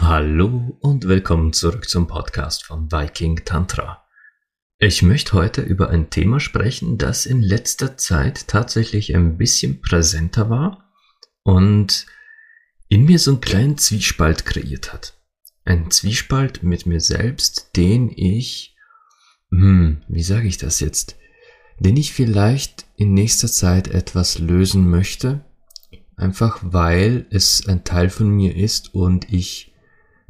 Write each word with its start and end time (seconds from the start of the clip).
Hallo 0.00 0.78
und 0.80 1.06
willkommen 1.06 1.52
zurück 1.52 1.86
zum 1.86 2.06
Podcast 2.06 2.64
von 2.64 2.90
Viking 2.90 3.44
Tantra. 3.44 4.07
Ich 4.80 5.02
möchte 5.02 5.32
heute 5.32 5.60
über 5.60 5.90
ein 5.90 6.08
Thema 6.08 6.38
sprechen, 6.38 6.98
das 6.98 7.26
in 7.26 7.42
letzter 7.42 7.96
Zeit 7.96 8.46
tatsächlich 8.46 9.16
ein 9.16 9.36
bisschen 9.36 9.80
präsenter 9.80 10.50
war 10.50 10.88
und 11.42 12.06
in 12.86 13.04
mir 13.04 13.18
so 13.18 13.32
einen 13.32 13.40
kleinen 13.40 13.76
Zwiespalt 13.76 14.46
kreiert 14.46 14.92
hat. 14.92 15.18
Ein 15.64 15.90
Zwiespalt 15.90 16.62
mit 16.62 16.86
mir 16.86 17.00
selbst, 17.00 17.70
den 17.74 18.08
ich, 18.14 18.76
hm, 19.50 20.02
wie 20.06 20.22
sage 20.22 20.46
ich 20.46 20.58
das 20.58 20.78
jetzt, 20.78 21.16
den 21.80 21.96
ich 21.96 22.12
vielleicht 22.12 22.86
in 22.94 23.14
nächster 23.14 23.48
Zeit 23.48 23.88
etwas 23.88 24.38
lösen 24.38 24.88
möchte, 24.88 25.44
einfach 26.14 26.60
weil 26.62 27.26
es 27.30 27.66
ein 27.66 27.82
Teil 27.82 28.10
von 28.10 28.28
mir 28.30 28.54
ist 28.54 28.94
und 28.94 29.32
ich 29.32 29.74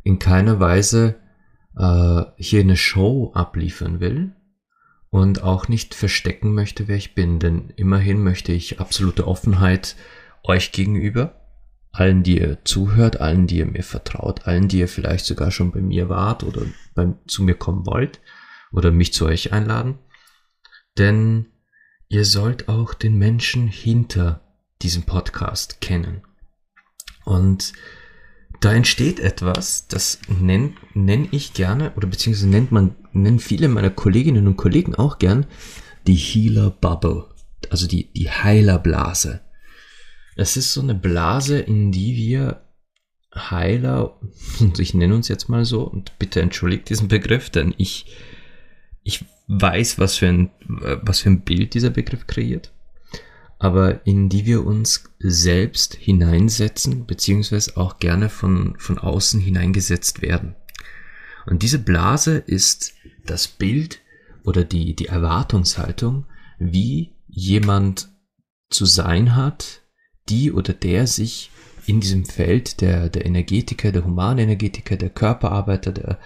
in 0.04 0.18
keiner 0.18 0.59
Weise 0.59 1.16
äh, 1.76 2.23
hier 2.38 2.60
eine 2.60 2.78
Show 2.78 3.30
abliefern 3.34 4.01
will 4.01 4.32
und 5.10 5.42
auch 5.42 5.68
nicht 5.68 5.94
verstecken 5.94 6.54
möchte, 6.54 6.88
wer 6.88 6.96
ich 6.96 7.14
bin. 7.14 7.38
Denn 7.38 7.72
immerhin 7.76 8.22
möchte 8.22 8.52
ich 8.52 8.80
absolute 8.80 9.26
Offenheit 9.26 9.96
euch 10.42 10.72
gegenüber, 10.72 11.34
allen, 11.92 12.23
die 12.23 12.38
ihr 12.38 12.65
zuhört, 12.65 13.20
allen, 13.20 13.46
die 13.46 13.59
ihr 13.59 13.66
mir 13.66 13.82
vertraut, 13.82 14.46
allen, 14.46 14.68
die 14.68 14.80
ihr 14.80 14.88
vielleicht 14.88 15.24
sogar 15.24 15.50
schon 15.50 15.73
bei 15.73 15.80
mir 15.80 16.09
wart 16.09 16.45
oder 16.45 16.62
bei, 16.95 17.15
zu 17.26 17.42
mir 17.42 17.54
kommen 17.54 17.87
wollt 17.87 18.20
oder 18.73 18.90
mich 18.90 19.12
zu 19.12 19.26
euch 19.26 19.52
einladen. 19.52 19.98
Denn 20.98 21.46
ihr 22.09 22.24
sollt 22.24 22.68
auch 22.68 22.95
den 22.95 23.16
Menschen 23.16 23.68
hinter 23.68 24.43
diesem 24.82 25.04
Podcast 25.04 25.80
kennen. 25.80 26.22
Und 27.24 27.72
da 28.60 28.72
entsteht 28.72 29.20
etwas, 29.20 29.87
das 29.87 30.20
nenne 30.28 30.72
nenn 30.95 31.28
ich 31.30 31.52
gerne, 31.52 31.93
oder 31.95 32.09
beziehungsweise 32.09 32.48
nennt 32.48 32.72
man, 32.72 32.96
nennen 33.23 33.38
viele 33.38 33.69
meiner 33.69 33.91
Kolleginnen 33.91 34.47
und 34.47 34.57
Kollegen 34.57 34.95
auch 34.95 35.19
gern, 35.19 35.47
die 36.07 36.15
Healer 36.15 36.71
Bubble, 36.71 37.27
also 37.71 37.87
die, 37.87 38.13
die 38.13 38.30
Heilerblase. 38.30 39.41
Es 40.37 40.57
ist 40.57 40.73
so 40.73 40.80
eine 40.80 40.95
Blase, 40.95 41.59
in 41.59 41.93
die 41.93 42.16
wir 42.16 42.63
Heiler, 43.35 44.19
und 44.61 44.79
ich 44.79 44.95
nenne 44.95 45.15
uns 45.15 45.29
jetzt 45.29 45.49
mal 45.49 45.65
so, 45.65 45.83
und 45.83 46.19
bitte 46.19 46.41
entschuldigt 46.41 46.89
diesen 46.89 47.09
Begriff, 47.09 47.51
denn 47.51 47.74
ich, 47.77 48.07
ich 49.02 49.24
weiß, 49.49 49.99
was 49.99 50.16
für 50.16 50.29
ein, 50.29 50.51
was 51.02 51.21
für 51.21 51.30
ein 51.30 51.43
Bild 51.43 51.74
dieser 51.74 51.91
Begriff 51.91 52.27
kreiert 52.27 52.73
aber 53.59 54.07
in 54.07 54.29
die 54.29 54.46
wir 54.46 54.65
uns 54.65 55.05
selbst 55.19 55.95
hineinsetzen, 55.95 57.07
beziehungsweise 57.07 57.77
auch 57.77 57.99
gerne 57.99 58.29
von, 58.29 58.77
von 58.79 58.99
außen 58.99 59.41
hineingesetzt 59.41 60.23
werden. 60.23 60.55
Und 61.46 61.63
diese 61.63 61.79
Blase 61.79 62.39
ist 62.39 62.95
das 63.30 63.48
Bild 63.48 64.00
oder 64.44 64.65
die, 64.65 64.94
die 64.94 65.06
Erwartungshaltung, 65.06 66.26
wie 66.59 67.16
jemand 67.26 68.09
zu 68.71 68.84
sein 68.84 69.37
hat, 69.37 69.82
die 70.28 70.53
oder 70.53 70.72
der 70.72 71.06
sich 71.06 71.50
in 71.87 72.00
diesem 72.00 72.26
Feld 72.26 72.81
der, 72.81 73.09
der 73.09 73.25
Energetiker, 73.25 73.93
der 73.93 74.04
Humanenergetiker, 74.04 74.97
der 74.97 75.10
Körperarbeiter, 75.10 75.93
der, 75.93 76.19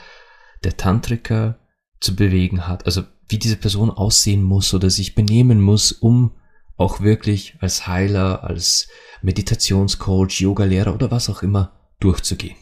der 0.64 0.76
Tantriker 0.76 1.58
zu 2.00 2.16
bewegen 2.16 2.66
hat. 2.66 2.86
Also 2.86 3.04
wie 3.28 3.38
diese 3.38 3.56
Person 3.56 3.90
aussehen 3.90 4.42
muss 4.42 4.74
oder 4.74 4.90
sich 4.90 5.14
benehmen 5.14 5.60
muss, 5.60 5.92
um 5.92 6.32
auch 6.76 7.00
wirklich 7.00 7.56
als 7.60 7.86
Heiler, 7.86 8.42
als 8.42 8.88
Meditationscoach, 9.22 10.40
Yogalehrer 10.40 10.94
oder 10.94 11.10
was 11.10 11.30
auch 11.30 11.42
immer 11.42 11.72
durchzugehen. 12.00 12.56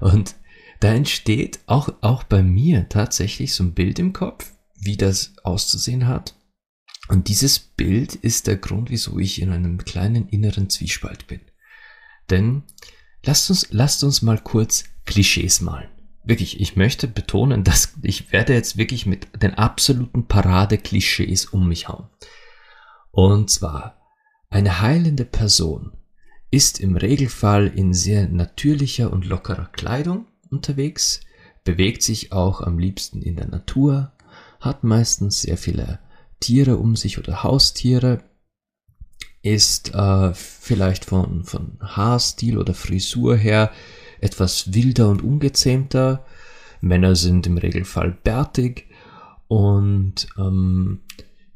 Und 0.00 0.34
da 0.80 0.92
entsteht 0.92 1.60
auch, 1.66 1.88
auch 2.00 2.22
bei 2.22 2.42
mir 2.42 2.88
tatsächlich 2.88 3.54
so 3.54 3.64
ein 3.64 3.74
Bild 3.74 3.98
im 3.98 4.12
Kopf, 4.12 4.52
wie 4.80 4.96
das 4.96 5.34
auszusehen 5.42 6.06
hat. 6.06 6.34
Und 7.08 7.28
dieses 7.28 7.58
Bild 7.58 8.14
ist 8.14 8.46
der 8.46 8.56
Grund, 8.56 8.90
wieso 8.90 9.18
ich 9.18 9.40
in 9.40 9.50
einem 9.50 9.78
kleinen 9.78 10.28
inneren 10.28 10.68
Zwiespalt 10.68 11.26
bin. 11.26 11.40
Denn 12.30 12.62
lasst 13.24 13.48
uns, 13.50 13.68
lasst 13.70 14.04
uns 14.04 14.22
mal 14.22 14.38
kurz 14.38 14.84
Klischees 15.06 15.60
malen. 15.60 15.88
Wirklich, 16.22 16.60
ich 16.60 16.76
möchte 16.76 17.08
betonen, 17.08 17.64
dass 17.64 17.94
ich 18.02 18.30
werde 18.32 18.52
jetzt 18.52 18.76
wirklich 18.76 19.06
mit 19.06 19.28
den 19.42 19.54
absoluten 19.54 20.26
Parade-Klischees 20.26 21.46
um 21.46 21.66
mich 21.66 21.88
hauen. 21.88 22.08
Und 23.10 23.48
zwar, 23.48 23.98
eine 24.50 24.80
heilende 24.82 25.24
Person 25.24 25.92
ist 26.50 26.80
im 26.80 26.96
Regelfall 26.96 27.66
in 27.66 27.94
sehr 27.94 28.28
natürlicher 28.28 29.12
und 29.12 29.24
lockerer 29.24 29.66
Kleidung 29.72 30.26
unterwegs, 30.50 31.20
bewegt 31.64 32.02
sich 32.02 32.32
auch 32.32 32.60
am 32.60 32.78
liebsten 32.78 33.22
in 33.22 33.36
der 33.36 33.48
Natur, 33.48 34.12
hat 34.60 34.84
meistens 34.84 35.42
sehr 35.42 35.56
viele 35.56 36.00
Tiere 36.40 36.76
um 36.76 36.96
sich 36.96 37.18
oder 37.18 37.42
Haustiere, 37.42 38.22
ist 39.42 39.94
äh, 39.94 40.34
vielleicht 40.34 41.04
von, 41.04 41.44
von 41.44 41.78
Haarstil 41.80 42.58
oder 42.58 42.74
Frisur 42.74 43.36
her 43.36 43.70
etwas 44.20 44.72
wilder 44.74 45.08
und 45.08 45.22
ungezähmter. 45.22 46.24
Männer 46.80 47.16
sind 47.16 47.46
im 47.46 47.58
Regelfall 47.58 48.12
bärtig 48.22 48.88
und 49.48 50.28
ähm, 50.36 51.00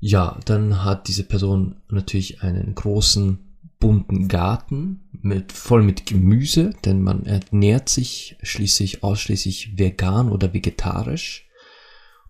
ja, 0.00 0.38
dann 0.44 0.84
hat 0.84 1.06
diese 1.06 1.24
Person 1.24 1.76
natürlich 1.88 2.42
einen 2.42 2.74
großen 2.74 3.51
bunten 3.82 4.28
Garten 4.28 5.00
mit 5.22 5.50
voll 5.50 5.82
mit 5.82 6.06
Gemüse, 6.06 6.70
denn 6.84 7.02
man 7.02 7.26
ernährt 7.26 7.88
sich 7.88 8.38
schließlich 8.40 9.02
ausschließlich 9.02 9.76
vegan 9.76 10.30
oder 10.30 10.54
vegetarisch 10.54 11.48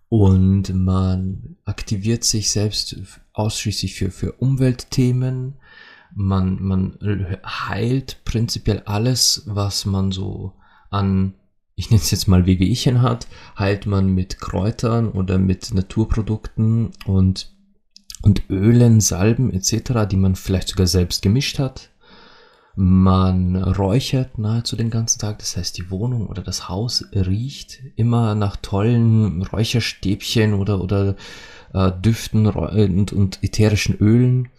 und 0.09 0.73
man 0.73 1.57
aktiviert 1.63 2.23
sich 2.23 2.49
selbst 2.49 2.97
ausschließlich 3.33 3.93
für, 3.93 4.09
für 4.09 4.31
Umweltthemen. 4.31 5.53
Man, 6.15 6.59
man 6.59 6.97
heilt 7.45 8.25
prinzipiell 8.25 8.81
alles, 8.87 9.43
was 9.45 9.85
man 9.85 10.11
so 10.11 10.53
an, 10.89 11.35
ich 11.75 11.91
nenne 11.91 12.01
es 12.01 12.09
jetzt 12.09 12.27
mal 12.27 12.47
Wehwehchen 12.47 13.03
hat, 13.03 13.27
heilt 13.59 13.85
man 13.85 14.07
mit 14.07 14.39
Kräutern 14.39 15.07
oder 15.11 15.37
mit 15.37 15.71
Naturprodukten 15.71 16.93
und 17.05 17.52
und 18.23 18.49
Ölen, 18.49 19.01
Salben 19.01 19.53
etc., 19.53 20.07
die 20.09 20.17
man 20.17 20.35
vielleicht 20.35 20.69
sogar 20.69 20.87
selbst 20.87 21.21
gemischt 21.21 21.59
hat. 21.59 21.91
Man 22.75 23.55
räuchert 23.55 24.39
nahezu 24.39 24.75
den 24.75 24.89
ganzen 24.89 25.19
Tag, 25.19 25.37
das 25.37 25.55
heißt 25.55 25.77
die 25.77 25.91
Wohnung 25.91 26.25
oder 26.25 26.41
das 26.41 26.69
Haus 26.69 27.05
riecht 27.13 27.83
immer 27.95 28.33
nach 28.33 28.55
tollen 28.55 29.43
Räucherstäbchen 29.43 30.55
oder, 30.55 30.81
oder 30.81 31.15
äh, 31.73 31.91
Düften 31.91 32.47
und, 32.47 33.13
und 33.13 33.43
ätherischen 33.43 33.95
Ölen. 33.97 34.49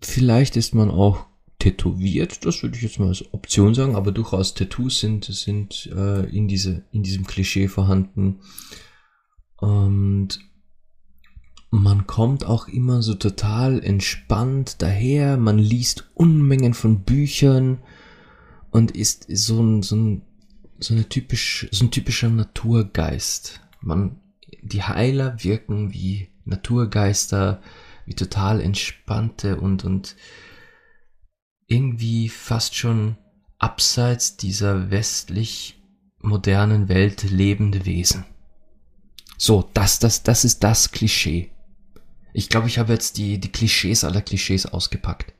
Vielleicht 0.00 0.56
ist 0.56 0.74
man 0.74 0.90
auch 0.90 1.26
tätowiert, 1.60 2.44
das 2.44 2.62
würde 2.62 2.76
ich 2.76 2.82
jetzt 2.82 2.98
mal 2.98 3.08
als 3.08 3.32
Option 3.32 3.74
sagen, 3.74 3.94
aber 3.94 4.10
durchaus 4.10 4.54
Tattoos 4.54 4.98
sind, 4.98 5.24
sind 5.24 5.88
äh, 5.94 6.24
in, 6.30 6.48
diese, 6.48 6.84
in 6.90 7.04
diesem 7.04 7.26
Klischee 7.26 7.68
vorhanden. 7.68 8.40
Und 9.58 10.40
man 11.70 12.06
kommt 12.06 12.44
auch 12.44 12.68
immer 12.68 13.02
so 13.02 13.14
total 13.14 13.82
entspannt 13.82 14.82
daher, 14.82 15.36
man 15.36 15.58
liest 15.58 16.08
Unmengen 16.14 16.74
von 16.74 17.02
Büchern 17.02 17.78
und 18.70 18.92
ist 18.92 19.26
so 19.28 19.62
ein, 19.62 19.82
so 19.82 19.96
ein, 19.96 20.22
so 20.78 20.94
eine 20.94 21.08
typisch, 21.08 21.68
so 21.70 21.84
ein 21.84 21.90
typischer 21.90 22.28
Naturgeist. 22.28 23.60
Man, 23.80 24.20
die 24.62 24.82
Heiler 24.82 25.42
wirken 25.42 25.92
wie 25.92 26.28
Naturgeister, 26.44 27.60
wie 28.04 28.14
total 28.14 28.60
entspannte 28.60 29.60
und, 29.60 29.84
und 29.84 30.16
irgendwie 31.66 32.28
fast 32.28 32.76
schon 32.76 33.16
abseits 33.58 34.36
dieser 34.36 34.90
westlich 34.90 35.82
modernen 36.20 36.88
Welt 36.88 37.24
lebende 37.24 37.84
Wesen. 37.84 38.24
So, 39.38 39.68
das, 39.74 39.98
das, 39.98 40.22
das 40.22 40.44
ist 40.44 40.62
das 40.62 40.92
Klischee. 40.92 41.50
Ich 42.36 42.50
glaube, 42.50 42.68
ich 42.68 42.78
habe 42.78 42.92
jetzt 42.92 43.16
die, 43.16 43.38
die 43.38 43.50
Klischees 43.50 44.04
aller 44.04 44.20
Klischees 44.20 44.66
ausgepackt. 44.66 45.32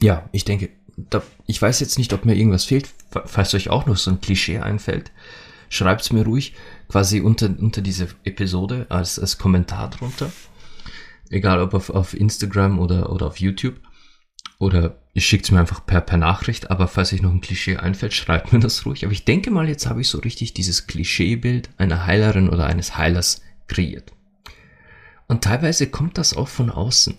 Ja, 0.00 0.26
ich 0.32 0.46
denke, 0.46 0.70
da, 0.96 1.22
ich 1.46 1.60
weiß 1.60 1.80
jetzt 1.80 1.98
nicht, 1.98 2.14
ob 2.14 2.24
mir 2.24 2.34
irgendwas 2.34 2.64
fehlt. 2.64 2.88
Falls 3.26 3.52
euch 3.52 3.68
auch 3.68 3.84
noch 3.84 3.98
so 3.98 4.10
ein 4.10 4.22
Klischee 4.22 4.60
einfällt, 4.60 5.12
schreibt 5.68 6.00
es 6.00 6.12
mir 6.14 6.24
ruhig 6.24 6.54
quasi 6.88 7.20
unter, 7.20 7.54
unter 7.58 7.82
diese 7.82 8.08
Episode 8.24 8.86
als, 8.88 9.18
als 9.18 9.36
Kommentar 9.36 9.90
drunter. 9.90 10.32
egal 11.28 11.60
ob 11.60 11.74
auf, 11.74 11.90
auf 11.90 12.14
Instagram 12.14 12.78
oder, 12.78 13.12
oder 13.12 13.26
auf 13.26 13.36
YouTube. 13.36 13.80
Oder 14.58 14.96
ihr 15.12 15.20
schickt 15.20 15.44
es 15.44 15.50
mir 15.50 15.60
einfach 15.60 15.84
per, 15.84 16.00
per 16.00 16.16
Nachricht, 16.16 16.70
aber 16.70 16.88
falls 16.88 17.12
euch 17.12 17.20
noch 17.20 17.32
ein 17.32 17.42
Klischee 17.42 17.76
einfällt, 17.76 18.14
schreibt 18.14 18.54
mir 18.54 18.60
das 18.60 18.86
ruhig. 18.86 19.04
Aber 19.04 19.12
ich 19.12 19.26
denke 19.26 19.50
mal, 19.50 19.68
jetzt 19.68 19.84
habe 19.84 20.00
ich 20.00 20.08
so 20.08 20.20
richtig 20.20 20.54
dieses 20.54 20.86
Klischeebild 20.86 21.68
einer 21.76 22.06
Heilerin 22.06 22.48
oder 22.48 22.64
eines 22.64 22.96
Heilers 22.96 23.42
kreiert. 23.68 24.10
Und 25.28 25.44
teilweise 25.44 25.86
kommt 25.88 26.18
das 26.18 26.36
auch 26.36 26.48
von 26.48 26.70
außen. 26.70 27.18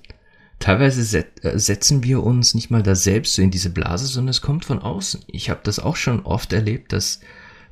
Teilweise 0.60 1.26
äh, 1.42 1.60
setzen 1.60 2.04
wir 2.04 2.24
uns 2.24 2.54
nicht 2.54 2.72
mal 2.72 2.84
da 2.84 2.96
selbst 2.96 3.34
so 3.34 3.42
in 3.42 3.52
diese 3.52 3.70
Blase, 3.70 4.06
sondern 4.06 4.30
es 4.30 4.42
kommt 4.42 4.66
von 4.66 4.80
außen. 4.80 5.22
Ich 5.28 5.50
habe 5.50 5.62
das 5.64 5.80
auch 5.80 5.96
schon 5.96 6.22
oft 6.22 6.54
erlebt, 6.54 6.94
dass 6.94 7.20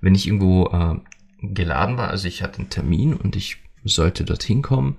wenn 0.01 0.15
ich 0.15 0.27
irgendwo 0.27 0.67
äh, 0.67 0.95
geladen 1.41 1.97
war, 1.97 2.09
also 2.09 2.27
ich 2.27 2.43
hatte 2.43 2.59
einen 2.59 2.69
Termin 2.69 3.13
und 3.13 3.35
ich 3.35 3.57
sollte 3.83 4.25
dorthin 4.25 4.61
kommen, 4.61 4.97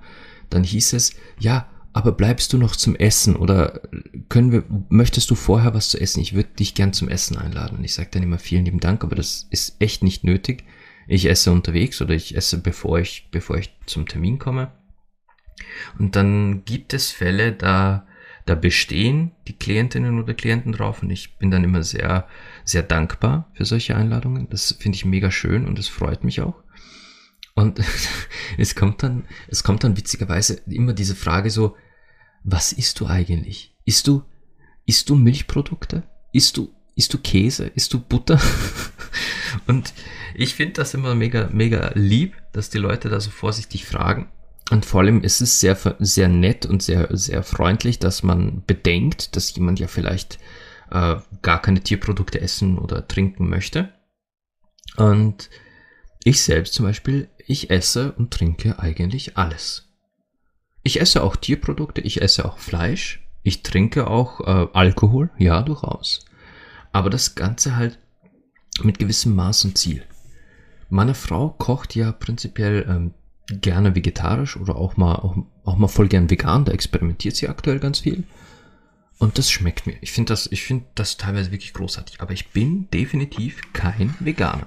dann 0.48 0.64
hieß 0.64 0.94
es, 0.94 1.14
ja, 1.38 1.68
aber 1.92 2.12
bleibst 2.12 2.52
du 2.52 2.58
noch 2.58 2.74
zum 2.74 2.96
Essen 2.96 3.36
oder 3.36 3.82
können 4.28 4.52
wir, 4.52 4.64
möchtest 4.88 5.30
du 5.30 5.34
vorher 5.34 5.74
was 5.74 5.90
zu 5.90 6.00
essen? 6.00 6.20
Ich 6.20 6.34
würde 6.34 6.48
dich 6.58 6.74
gern 6.74 6.94
zum 6.94 7.08
Essen 7.08 7.36
einladen. 7.36 7.76
Und 7.78 7.84
ich 7.84 7.92
sage 7.92 8.08
dann 8.10 8.22
immer 8.22 8.38
vielen 8.38 8.64
lieben 8.64 8.80
Dank, 8.80 9.04
aber 9.04 9.14
das 9.14 9.46
ist 9.50 9.76
echt 9.78 10.02
nicht 10.02 10.24
nötig. 10.24 10.64
Ich 11.06 11.26
esse 11.26 11.52
unterwegs 11.52 12.00
oder 12.00 12.14
ich 12.14 12.34
esse 12.34 12.58
bevor 12.58 12.98
ich, 12.98 13.28
bevor 13.30 13.58
ich 13.58 13.76
zum 13.84 14.06
Termin 14.06 14.38
komme. 14.38 14.72
Und 15.98 16.16
dann 16.16 16.64
gibt 16.64 16.94
es 16.94 17.10
Fälle, 17.10 17.52
da, 17.52 18.06
da 18.46 18.54
bestehen 18.54 19.32
die 19.48 19.56
Klientinnen 19.56 20.20
oder 20.20 20.34
Klienten 20.34 20.72
drauf 20.72 21.02
und 21.02 21.10
ich 21.10 21.38
bin 21.38 21.50
dann 21.50 21.64
immer 21.64 21.82
sehr, 21.82 22.26
sehr 22.64 22.82
dankbar 22.82 23.50
für 23.54 23.64
solche 23.64 23.96
Einladungen. 23.96 24.48
Das 24.50 24.72
finde 24.78 24.96
ich 24.96 25.04
mega 25.04 25.30
schön 25.30 25.66
und 25.66 25.78
es 25.78 25.88
freut 25.88 26.24
mich 26.24 26.40
auch. 26.40 26.62
Und 27.54 27.80
es 28.58 28.74
kommt 28.74 29.02
dann, 29.02 29.24
es 29.48 29.62
kommt 29.62 29.84
dann 29.84 29.96
witzigerweise 29.96 30.60
immer 30.66 30.92
diese 30.92 31.14
Frage 31.14 31.50
so, 31.50 31.76
was 32.44 32.72
isst 32.72 33.00
du 33.00 33.06
eigentlich? 33.06 33.74
Isst 33.84 34.08
du, 34.08 34.24
isst 34.86 35.08
du 35.08 35.14
Milchprodukte? 35.14 36.02
Isst 36.32 36.56
du, 36.56 36.74
isst 36.96 37.14
du 37.14 37.18
Käse? 37.18 37.66
Isst 37.74 37.92
du 37.92 38.00
Butter? 38.00 38.40
Und 39.66 39.92
ich 40.34 40.54
finde 40.54 40.74
das 40.74 40.94
immer 40.94 41.14
mega, 41.14 41.48
mega 41.52 41.92
lieb, 41.94 42.34
dass 42.52 42.70
die 42.70 42.78
Leute 42.78 43.08
da 43.08 43.20
so 43.20 43.30
vorsichtig 43.30 43.84
fragen. 43.84 44.28
Und 44.70 44.86
vor 44.86 45.00
allem 45.00 45.22
ist 45.22 45.40
es 45.40 45.60
sehr, 45.60 45.76
sehr 45.98 46.28
nett 46.28 46.66
und 46.66 46.82
sehr, 46.82 47.08
sehr 47.10 47.42
freundlich, 47.42 47.98
dass 47.98 48.22
man 48.22 48.62
bedenkt, 48.66 49.36
dass 49.36 49.54
jemand 49.54 49.80
ja 49.80 49.86
vielleicht 49.86 50.38
äh, 50.90 51.16
gar 51.42 51.60
keine 51.60 51.80
Tierprodukte 51.80 52.40
essen 52.40 52.78
oder 52.78 53.06
trinken 53.06 53.48
möchte. 53.48 53.92
Und 54.96 55.50
ich 56.24 56.42
selbst 56.42 56.74
zum 56.74 56.86
Beispiel, 56.86 57.28
ich 57.46 57.70
esse 57.70 58.12
und 58.12 58.30
trinke 58.30 58.78
eigentlich 58.78 59.36
alles. 59.36 59.88
Ich 60.82 61.00
esse 61.00 61.22
auch 61.22 61.36
Tierprodukte, 61.36 62.00
ich 62.00 62.22
esse 62.22 62.44
auch 62.44 62.58
Fleisch, 62.58 63.26
ich 63.42 63.62
trinke 63.62 64.06
auch 64.06 64.40
äh, 64.40 64.68
Alkohol, 64.72 65.30
ja, 65.38 65.62
durchaus. 65.62 66.24
Aber 66.92 67.10
das 67.10 67.34
Ganze 67.34 67.76
halt 67.76 67.98
mit 68.82 68.98
gewissem 68.98 69.34
Maß 69.34 69.64
und 69.64 69.78
Ziel. 69.78 70.04
Meine 70.88 71.14
Frau 71.14 71.50
kocht 71.50 71.94
ja 71.94 72.12
prinzipiell 72.12 72.86
ähm, 72.88 73.14
gerne 73.48 73.94
vegetarisch 73.94 74.56
oder 74.56 74.76
auch 74.76 74.96
mal, 74.96 75.16
auch, 75.16 75.36
auch 75.64 75.76
mal 75.76 75.88
voll 75.88 76.08
gern 76.08 76.30
vegan, 76.30 76.64
da 76.64 76.72
experimentiert 76.72 77.36
sie 77.36 77.48
aktuell 77.48 77.78
ganz 77.78 78.00
viel. 78.00 78.24
Und 79.18 79.38
das 79.38 79.50
schmeckt 79.50 79.86
mir. 79.86 79.96
Ich 80.00 80.10
finde 80.10 80.32
das, 80.32 80.50
ich 80.50 80.74
das 80.94 81.16
teilweise 81.16 81.52
wirklich 81.52 81.74
großartig. 81.74 82.20
Aber 82.20 82.32
ich 82.32 82.50
bin 82.50 82.90
definitiv 82.90 83.60
kein 83.72 84.14
Veganer. 84.18 84.66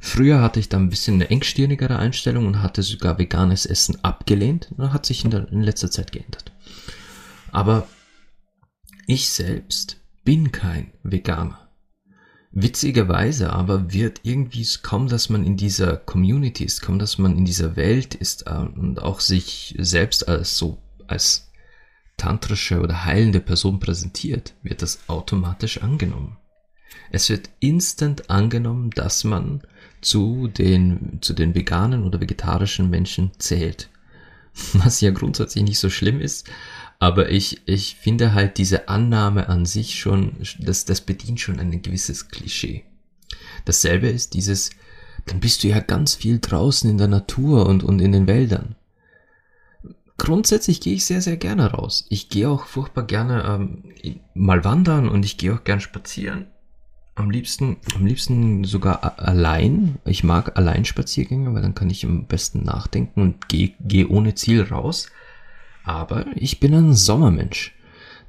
Früher 0.00 0.42
hatte 0.42 0.60
ich 0.60 0.68
da 0.68 0.76
ein 0.76 0.90
bisschen 0.90 1.14
eine 1.14 1.30
engstirnigere 1.30 1.98
Einstellung 1.98 2.46
und 2.46 2.62
hatte 2.62 2.82
sogar 2.82 3.18
veganes 3.18 3.64
Essen 3.64 4.02
abgelehnt. 4.02 4.70
Das 4.76 4.92
hat 4.92 5.06
sich 5.06 5.24
in, 5.24 5.30
der, 5.30 5.48
in 5.50 5.62
letzter 5.62 5.90
Zeit 5.90 6.12
geändert. 6.12 6.52
Aber 7.52 7.86
ich 9.06 9.30
selbst 9.30 10.00
bin 10.24 10.50
kein 10.50 10.92
Veganer. 11.02 11.63
Witzigerweise 12.56 13.52
aber 13.52 13.92
wird 13.92 14.20
irgendwie 14.22 14.64
kaum, 14.80 15.08
dass 15.08 15.28
man 15.28 15.44
in 15.44 15.56
dieser 15.56 15.96
Community 15.96 16.62
ist, 16.64 16.82
kaum, 16.82 17.00
dass 17.00 17.18
man 17.18 17.36
in 17.36 17.44
dieser 17.44 17.74
Welt 17.74 18.14
ist 18.14 18.46
äh, 18.46 18.54
und 18.54 19.02
auch 19.02 19.18
sich 19.18 19.74
selbst 19.78 20.28
als 20.28 20.56
so 20.56 20.78
als 21.08 21.50
tantrische 22.16 22.80
oder 22.80 23.04
heilende 23.04 23.40
Person 23.40 23.80
präsentiert, 23.80 24.54
wird 24.62 24.82
das 24.82 25.00
automatisch 25.08 25.82
angenommen. 25.82 26.36
Es 27.10 27.28
wird 27.28 27.50
instant 27.58 28.30
angenommen, 28.30 28.90
dass 28.90 29.24
man 29.24 29.62
zu 30.00 30.46
den, 30.46 31.18
zu 31.22 31.32
den 31.32 31.56
veganen 31.56 32.04
oder 32.04 32.20
vegetarischen 32.20 32.88
Menschen 32.88 33.32
zählt. 33.38 33.90
Was 34.74 35.00
ja 35.00 35.10
grundsätzlich 35.10 35.64
nicht 35.64 35.80
so 35.80 35.90
schlimm 35.90 36.20
ist, 36.20 36.48
aber 37.04 37.28
ich, 37.28 37.60
ich 37.66 37.96
finde 37.96 38.32
halt 38.32 38.56
diese 38.56 38.88
Annahme 38.88 39.50
an 39.50 39.66
sich 39.66 39.98
schon, 39.98 40.36
das, 40.58 40.86
das 40.86 41.02
bedient 41.02 41.38
schon 41.38 41.60
ein 41.60 41.82
gewisses 41.82 42.28
Klischee. 42.28 42.84
Dasselbe 43.66 44.08
ist 44.08 44.32
dieses, 44.32 44.70
dann 45.26 45.38
bist 45.38 45.62
du 45.62 45.68
ja 45.68 45.80
ganz 45.80 46.14
viel 46.14 46.38
draußen 46.38 46.88
in 46.88 46.96
der 46.96 47.08
Natur 47.08 47.66
und, 47.66 47.84
und 47.84 48.00
in 48.00 48.12
den 48.12 48.26
Wäldern. 48.26 48.76
Grundsätzlich 50.16 50.80
gehe 50.80 50.94
ich 50.94 51.04
sehr, 51.04 51.20
sehr 51.20 51.36
gerne 51.36 51.72
raus. 51.72 52.06
Ich 52.08 52.30
gehe 52.30 52.48
auch 52.48 52.64
furchtbar 52.64 53.02
gerne 53.02 53.44
ähm, 53.44 53.84
mal 54.32 54.64
wandern 54.64 55.06
und 55.10 55.26
ich 55.26 55.36
gehe 55.36 55.52
auch 55.52 55.64
gern 55.64 55.80
spazieren. 55.80 56.46
Am 57.16 57.30
liebsten, 57.30 57.76
am 57.94 58.06
liebsten 58.06 58.64
sogar 58.64 59.18
allein. 59.18 59.98
Ich 60.06 60.24
mag 60.24 60.56
Alleinspaziergänge, 60.56 61.52
weil 61.52 61.60
dann 61.60 61.74
kann 61.74 61.90
ich 61.90 62.06
am 62.06 62.24
besten 62.24 62.62
nachdenken 62.62 63.20
und 63.20 63.50
gehe 63.50 63.74
geh 63.80 64.06
ohne 64.06 64.34
Ziel 64.34 64.62
raus. 64.62 65.10
Aber 65.84 66.26
ich 66.34 66.60
bin 66.60 66.74
ein 66.74 66.94
Sommermensch. 66.94 67.74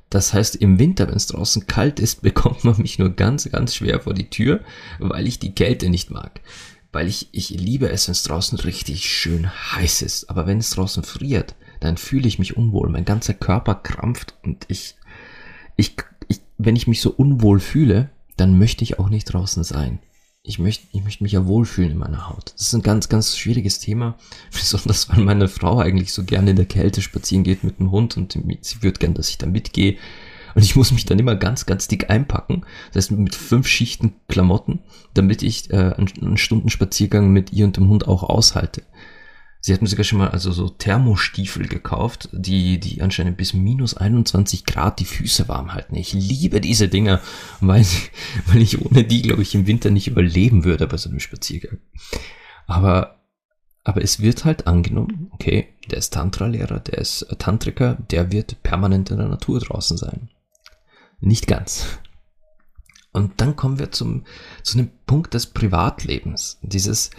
Das 0.09 0.33
heißt, 0.33 0.57
im 0.57 0.77
Winter, 0.77 1.07
wenn 1.07 1.15
es 1.15 1.27
draußen 1.27 1.67
kalt 1.67 1.99
ist, 1.99 2.21
bekommt 2.21 2.63
man 2.63 2.77
mich 2.77 2.99
nur 2.99 3.09
ganz, 3.09 3.49
ganz 3.49 3.75
schwer 3.75 4.01
vor 4.01 4.13
die 4.13 4.29
Tür, 4.29 4.61
weil 4.99 5.27
ich 5.27 5.39
die 5.39 5.55
Kälte 5.55 5.89
nicht 5.89 6.11
mag. 6.11 6.41
Weil 6.91 7.07
ich, 7.07 7.29
ich 7.31 7.49
liebe 7.49 7.89
es, 7.89 8.07
wenn 8.07 8.13
es 8.13 8.23
draußen 8.23 8.59
richtig 8.59 9.09
schön 9.09 9.49
heiß 9.73 10.01
ist. 10.01 10.29
Aber 10.29 10.45
wenn 10.47 10.59
es 10.59 10.69
draußen 10.69 11.03
friert, 11.03 11.55
dann 11.79 11.97
fühle 11.97 12.27
ich 12.27 12.39
mich 12.39 12.55
unwohl. 12.55 12.89
Mein 12.89 13.05
ganzer 13.05 13.33
Körper 13.33 13.75
krampft 13.75 14.35
und 14.43 14.65
ich, 14.69 14.95
ich, 15.75 15.95
ich, 16.27 16.41
wenn 16.57 16.75
ich 16.75 16.87
mich 16.87 17.01
so 17.01 17.11
unwohl 17.11 17.59
fühle, 17.59 18.09
dann 18.37 18.57
möchte 18.57 18.83
ich 18.83 18.99
auch 18.99 19.09
nicht 19.09 19.25
draußen 19.25 19.63
sein 19.63 19.99
ich 20.47 20.59
möchte, 20.59 20.85
ich 20.91 21.03
möchte 21.03 21.23
mich 21.23 21.31
ja 21.31 21.45
wohlfühlen 21.45 21.91
in 21.91 21.97
meiner 21.97 22.29
Haut. 22.29 22.53
Das 22.55 22.67
ist 22.67 22.73
ein 22.73 22.83
ganz, 22.83 23.09
ganz 23.09 23.37
schwieriges 23.37 23.79
Thema. 23.79 24.15
Besonders, 24.51 25.09
weil 25.09 25.23
meine 25.23 25.47
Frau 25.47 25.79
eigentlich 25.79 26.13
so 26.13 26.23
gerne 26.23 26.51
in 26.51 26.55
der 26.55 26.65
Kälte 26.65 27.01
spazieren 27.01 27.43
geht 27.43 27.63
mit 27.63 27.79
dem 27.79 27.91
Hund 27.91 28.15
und 28.17 28.37
sie 28.61 28.83
würde 28.83 28.99
gern, 28.99 29.13
dass 29.13 29.29
ich 29.29 29.37
da 29.37 29.47
mitgehe. 29.47 29.97
Und 30.53 30.63
ich 30.63 30.75
muss 30.77 30.91
mich 30.91 31.03
dann 31.03 31.19
immer 31.19 31.35
ganz, 31.35 31.65
ganz 31.65 31.89
dick 31.89 32.09
einpacken. 32.09 32.61
Das 32.93 33.05
heißt, 33.05 33.11
mit 33.11 33.35
fünf 33.35 33.67
Schichten 33.67 34.13
Klamotten, 34.29 34.79
damit 35.13 35.43
ich 35.43 35.69
äh, 35.71 35.93
einen 35.97 36.37
Stundenspaziergang 36.37 37.29
mit 37.29 37.51
ihr 37.51 37.65
und 37.65 37.75
dem 37.75 37.89
Hund 37.89 38.07
auch 38.07 38.23
aushalte. 38.23 38.83
Sie 39.65 39.73
hat 39.73 39.81
mir 39.81 39.87
sogar 39.87 40.03
schon 40.03 40.19
mal 40.19 40.29
also 40.29 40.51
so 40.51 40.69
Thermostiefel 40.69 41.67
gekauft, 41.67 42.29
die, 42.31 42.79
die 42.79 43.01
anscheinend 43.01 43.35
bis 43.35 43.55
minus 43.55 43.97
21 43.97 44.63
Grad 44.63 44.99
die 44.99 45.05
Füße 45.05 45.47
warm 45.47 45.73
halten. 45.73 45.95
Ich 45.95 46.13
liebe 46.13 46.61
diese 46.61 46.87
Dinger, 46.87 47.19
weil, 47.61 47.83
weil 48.45 48.61
ich 48.61 48.79
ohne 48.85 49.03
die, 49.03 49.23
glaube 49.23 49.41
ich, 49.41 49.55
im 49.55 49.65
Winter 49.65 49.89
nicht 49.89 50.07
überleben 50.07 50.65
würde 50.65 50.85
bei 50.85 50.97
so 50.97 51.09
einem 51.09 51.19
Spaziergang. 51.19 51.79
Aber, 52.67 53.21
aber 53.83 54.03
es 54.03 54.19
wird 54.19 54.45
halt 54.45 54.67
angenommen, 54.67 55.31
okay, 55.31 55.69
der 55.89 55.97
ist 55.97 56.13
Tantra-Lehrer, 56.13 56.79
der 56.81 56.99
ist 56.99 57.25
Tantriker, 57.39 57.95
der 58.11 58.31
wird 58.31 58.61
permanent 58.61 59.09
in 59.09 59.17
der 59.17 59.29
Natur 59.29 59.61
draußen 59.61 59.97
sein. 59.97 60.29
Nicht 61.21 61.47
ganz. 61.47 61.87
Und 63.13 63.41
dann 63.41 63.55
kommen 63.55 63.79
wir 63.79 63.91
zum, 63.91 64.25
zu 64.61 64.77
einem 64.77 64.91
Punkt 65.07 65.33
des 65.33 65.47
Privatlebens. 65.47 66.59
Dieses, 66.61 67.09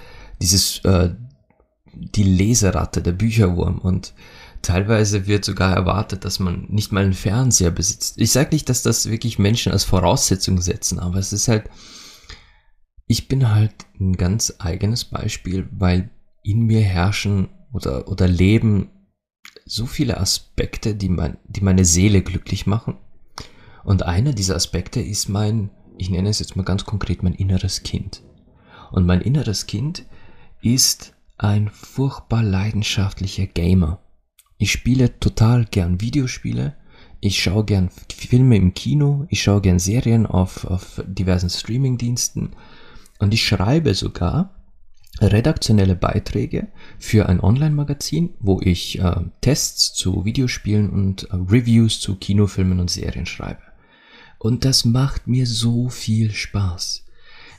dieses 0.40 0.78
äh, 0.84 1.16
die 1.96 2.22
Leseratte, 2.22 3.02
der 3.02 3.12
Bücherwurm 3.12 3.78
und 3.78 4.14
teilweise 4.62 5.26
wird 5.26 5.44
sogar 5.44 5.74
erwartet, 5.74 6.24
dass 6.24 6.38
man 6.38 6.66
nicht 6.68 6.92
mal 6.92 7.04
einen 7.04 7.12
Fernseher 7.12 7.70
besitzt. 7.70 8.18
Ich 8.18 8.32
sage 8.32 8.50
nicht, 8.52 8.68
dass 8.68 8.82
das 8.82 9.08
wirklich 9.08 9.38
Menschen 9.38 9.72
als 9.72 9.84
Voraussetzung 9.84 10.60
setzen, 10.60 10.98
aber 10.98 11.18
es 11.18 11.32
ist 11.32 11.48
halt, 11.48 11.70
ich 13.06 13.28
bin 13.28 13.52
halt 13.54 13.74
ein 14.00 14.16
ganz 14.16 14.54
eigenes 14.58 15.04
Beispiel, 15.04 15.68
weil 15.70 16.10
in 16.42 16.62
mir 16.62 16.80
herrschen 16.80 17.48
oder, 17.72 18.08
oder 18.08 18.28
leben 18.28 18.90
so 19.64 19.86
viele 19.86 20.18
Aspekte, 20.18 20.94
die, 20.94 21.08
mein, 21.08 21.38
die 21.46 21.60
meine 21.60 21.84
Seele 21.84 22.22
glücklich 22.22 22.66
machen. 22.66 22.98
Und 23.84 24.02
einer 24.02 24.32
dieser 24.32 24.56
Aspekte 24.56 25.00
ist 25.00 25.28
mein, 25.28 25.70
ich 25.96 26.10
nenne 26.10 26.28
es 26.28 26.38
jetzt 26.38 26.56
mal 26.56 26.64
ganz 26.64 26.84
konkret, 26.84 27.22
mein 27.22 27.34
inneres 27.34 27.82
Kind. 27.82 28.22
Und 28.90 29.06
mein 29.06 29.20
inneres 29.20 29.66
Kind 29.66 30.04
ist 30.60 31.15
ein 31.38 31.70
furchtbar 31.70 32.42
leidenschaftlicher 32.42 33.46
Gamer. 33.46 34.00
Ich 34.58 34.72
spiele 34.72 35.18
total 35.20 35.66
gern 35.66 36.00
Videospiele. 36.00 36.76
Ich 37.20 37.42
schaue 37.42 37.64
gern 37.64 37.90
Filme 38.14 38.56
im 38.56 38.74
Kino. 38.74 39.26
Ich 39.28 39.42
schaue 39.42 39.60
gern 39.60 39.78
Serien 39.78 40.26
auf, 40.26 40.64
auf 40.64 41.02
diversen 41.06 41.50
Streamingdiensten. 41.50 42.50
Und 43.18 43.34
ich 43.34 43.46
schreibe 43.46 43.94
sogar 43.94 44.54
redaktionelle 45.20 45.96
Beiträge 45.96 46.68
für 46.98 47.28
ein 47.28 47.40
Online-Magazin, 47.40 48.34
wo 48.40 48.60
ich 48.60 48.98
äh, 48.98 49.16
Tests 49.40 49.94
zu 49.94 50.24
Videospielen 50.24 50.90
und 50.90 51.24
äh, 51.24 51.36
Reviews 51.36 52.00
zu 52.00 52.16
Kinofilmen 52.16 52.80
und 52.80 52.90
Serien 52.90 53.26
schreibe. 53.26 53.62
Und 54.38 54.64
das 54.64 54.84
macht 54.84 55.26
mir 55.26 55.46
so 55.46 55.88
viel 55.88 56.32
Spaß. 56.32 57.05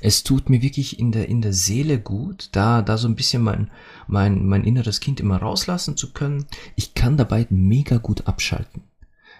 Es 0.01 0.23
tut 0.23 0.49
mir 0.49 0.61
wirklich 0.61 0.99
in 0.99 1.11
der, 1.11 1.27
in 1.27 1.41
der 1.41 1.53
Seele 1.53 1.99
gut, 1.99 2.49
da, 2.51 2.81
da 2.81 2.97
so 2.97 3.07
ein 3.07 3.15
bisschen 3.15 3.41
mein, 3.41 3.71
mein, 4.07 4.45
mein 4.45 4.63
inneres 4.63 4.99
Kind 4.99 5.19
immer 5.19 5.37
rauslassen 5.37 5.97
zu 5.97 6.13
können. 6.13 6.45
Ich 6.75 6.93
kann 6.93 7.17
dabei 7.17 7.47
mega 7.49 7.97
gut 7.97 8.27
abschalten. 8.27 8.83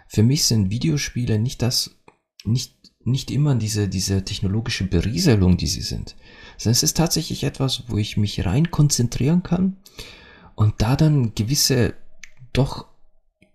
Für 0.08 0.24
mich 0.24 0.46
sind 0.46 0.70
Videospiele 0.70 1.38
nicht 1.38 1.62
das, 1.62 1.98
nicht, 2.44 2.74
nicht 3.04 3.30
immer 3.32 3.56
diese, 3.56 3.88
diese 3.88 4.24
technologische 4.24 4.86
Berieselung, 4.86 5.58
die 5.58 5.68
sie 5.68 5.82
sind, 5.82 6.16
sondern 6.58 6.74
es 6.74 6.84
ist 6.84 6.98
tatsächlich 6.98 7.44
etwas, 7.44 7.84
wo 7.88 7.98
ich 7.98 8.18
mich 8.18 8.46
rein 8.46 8.72
konzentrieren 8.72 9.44
kann 9.44 9.78
und 10.56 10.76
da 10.80 10.96
dann 10.96 11.36
gewisse 11.36 11.94
doch 12.54 12.88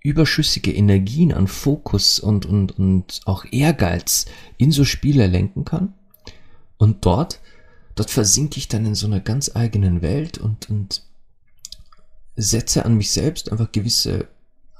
überschüssige 0.02 0.72
Energien 0.72 1.32
an 1.32 1.46
Fokus 1.46 2.18
und, 2.18 2.46
und, 2.46 2.78
und 2.78 3.20
auch 3.24 3.44
Ehrgeiz 3.50 4.26
in 4.56 4.72
so 4.72 4.84
Spiele 4.84 5.26
lenken 5.26 5.64
kann. 5.64 5.94
Und 6.78 7.04
dort, 7.04 7.40
dort 7.94 8.10
versinke 8.10 8.58
ich 8.58 8.68
dann 8.68 8.86
in 8.86 8.94
so 8.94 9.06
einer 9.06 9.20
ganz 9.20 9.54
eigenen 9.54 10.02
Welt 10.02 10.38
und, 10.38 10.68
und 10.70 11.02
setze 12.36 12.84
an 12.84 12.96
mich 12.96 13.10
selbst 13.10 13.52
einfach 13.52 13.70
gewisse 13.72 14.28